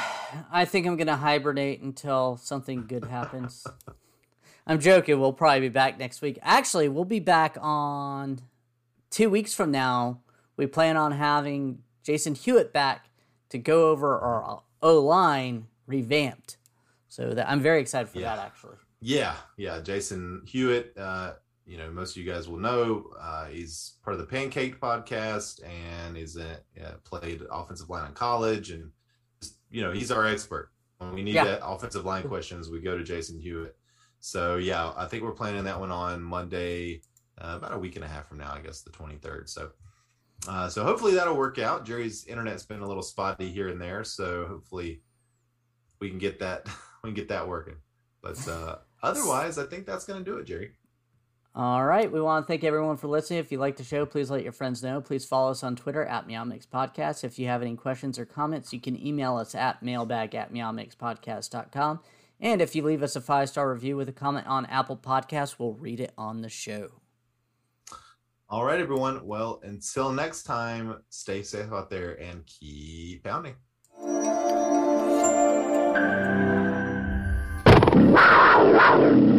I 0.50 0.64
think 0.64 0.86
I'm 0.86 0.96
gonna 0.96 1.16
hibernate 1.16 1.80
until 1.80 2.36
something 2.36 2.86
good 2.86 3.04
happens. 3.04 3.66
I'm 4.66 4.78
joking. 4.78 5.20
We'll 5.20 5.32
probably 5.32 5.60
be 5.60 5.68
back 5.68 5.98
next 5.98 6.22
week. 6.22 6.38
Actually, 6.40 6.88
we'll 6.88 7.04
be 7.04 7.20
back 7.20 7.56
on 7.60 8.40
two 9.10 9.28
weeks 9.28 9.54
from 9.54 9.70
now. 9.70 10.20
We 10.56 10.66
plan 10.66 10.96
on 10.96 11.12
having 11.12 11.80
Jason 12.04 12.34
Hewitt 12.34 12.72
back 12.72 13.10
to 13.50 13.58
go 13.58 13.90
over 13.90 14.18
our 14.18 14.62
O 14.80 15.00
line 15.00 15.66
revamped. 15.86 16.58
So 17.08 17.30
that 17.30 17.48
I'm 17.48 17.60
very 17.60 17.80
excited 17.80 18.08
for 18.08 18.20
yeah. 18.20 18.36
that. 18.36 18.46
Actually. 18.46 18.76
Yeah, 19.04 19.36
yeah. 19.58 19.80
Jason 19.80 20.40
Hewitt. 20.46 20.94
Uh, 20.96 21.34
you 21.66 21.76
know, 21.76 21.90
most 21.90 22.12
of 22.12 22.22
you 22.22 22.30
guys 22.30 22.48
will 22.48 22.58
know 22.58 23.04
uh, 23.20 23.46
he's 23.46 23.98
part 24.02 24.14
of 24.14 24.20
the 24.20 24.26
Pancake 24.26 24.80
podcast 24.80 25.60
and 25.62 26.16
is 26.16 26.38
a, 26.38 26.58
uh, 26.82 26.92
played 27.04 27.42
offensive 27.50 27.90
line 27.90 28.06
in 28.06 28.14
college 28.14 28.70
and 28.70 28.90
you 29.70 29.82
know, 29.82 29.92
he's 29.92 30.10
our 30.10 30.26
expert. 30.26 30.70
When 30.98 31.12
we 31.12 31.22
need 31.22 31.34
yeah. 31.34 31.58
offensive 31.60 32.06
line 32.06 32.22
questions, 32.22 32.70
we 32.70 32.80
go 32.80 32.96
to 32.96 33.04
Jason 33.04 33.38
Hewitt. 33.38 33.76
So 34.20 34.56
yeah, 34.56 34.92
I 34.96 35.04
think 35.04 35.22
we're 35.22 35.32
planning 35.32 35.64
that 35.64 35.78
one 35.78 35.90
on 35.90 36.22
Monday, 36.22 37.02
uh, 37.38 37.56
about 37.58 37.74
a 37.74 37.78
week 37.78 37.96
and 37.96 38.04
a 38.06 38.08
half 38.08 38.26
from 38.26 38.38
now, 38.38 38.54
I 38.54 38.60
guess 38.60 38.80
the 38.80 38.90
23rd. 38.90 39.50
So, 39.50 39.70
uh, 40.48 40.68
so 40.70 40.82
hopefully 40.82 41.14
that'll 41.14 41.36
work 41.36 41.58
out. 41.58 41.84
Jerry's 41.84 42.24
internet's 42.24 42.64
been 42.64 42.80
a 42.80 42.86
little 42.86 43.02
spotty 43.02 43.50
here 43.50 43.68
and 43.68 43.78
there, 43.78 44.02
so 44.02 44.46
hopefully 44.46 45.02
we 46.00 46.08
can 46.08 46.18
get 46.18 46.38
that 46.38 46.66
we 47.02 47.10
can 47.10 47.14
get 47.14 47.28
that 47.28 47.46
working. 47.46 47.76
But 48.22 48.48
uh, 48.48 48.76
otherwise, 49.04 49.58
I 49.58 49.66
think 49.66 49.86
that's 49.86 50.04
going 50.04 50.22
to 50.22 50.30
do 50.30 50.38
it, 50.38 50.44
Jerry. 50.44 50.72
All 51.56 51.84
right. 51.84 52.10
We 52.10 52.20
want 52.20 52.44
to 52.44 52.48
thank 52.48 52.64
everyone 52.64 52.96
for 52.96 53.06
listening. 53.06 53.38
If 53.38 53.52
you 53.52 53.58
like 53.58 53.76
the 53.76 53.84
show, 53.84 54.04
please 54.04 54.28
let 54.28 54.42
your 54.42 54.52
friends 54.52 54.82
know. 54.82 55.00
Please 55.00 55.24
follow 55.24 55.52
us 55.52 55.62
on 55.62 55.76
Twitter 55.76 56.04
at 56.04 56.26
Meowmix 56.26 56.66
Podcast. 56.66 57.22
If 57.22 57.38
you 57.38 57.46
have 57.46 57.62
any 57.62 57.76
questions 57.76 58.18
or 58.18 58.24
comments, 58.24 58.72
you 58.72 58.80
can 58.80 59.00
email 59.00 59.36
us 59.36 59.54
at 59.54 59.80
mailbag 59.80 60.34
at 60.34 60.52
meowmixpodcast.com. 60.52 62.00
And 62.40 62.60
if 62.60 62.74
you 62.74 62.82
leave 62.82 63.04
us 63.04 63.14
a 63.14 63.20
five 63.20 63.48
star 63.48 63.72
review 63.72 63.96
with 63.96 64.08
a 64.08 64.12
comment 64.12 64.48
on 64.48 64.66
Apple 64.66 64.96
Podcasts, 64.96 65.56
we'll 65.58 65.74
read 65.74 66.00
it 66.00 66.12
on 66.18 66.42
the 66.42 66.48
show. 66.48 66.90
All 68.48 68.64
right, 68.64 68.80
everyone. 68.80 69.24
Well, 69.24 69.60
until 69.62 70.12
next 70.12 70.42
time, 70.42 71.02
stay 71.08 71.42
safe 71.42 71.72
out 71.72 71.88
there 71.88 72.20
and 72.20 72.44
keep 72.46 73.22
pounding. 73.22 73.54
Father. 79.04 79.33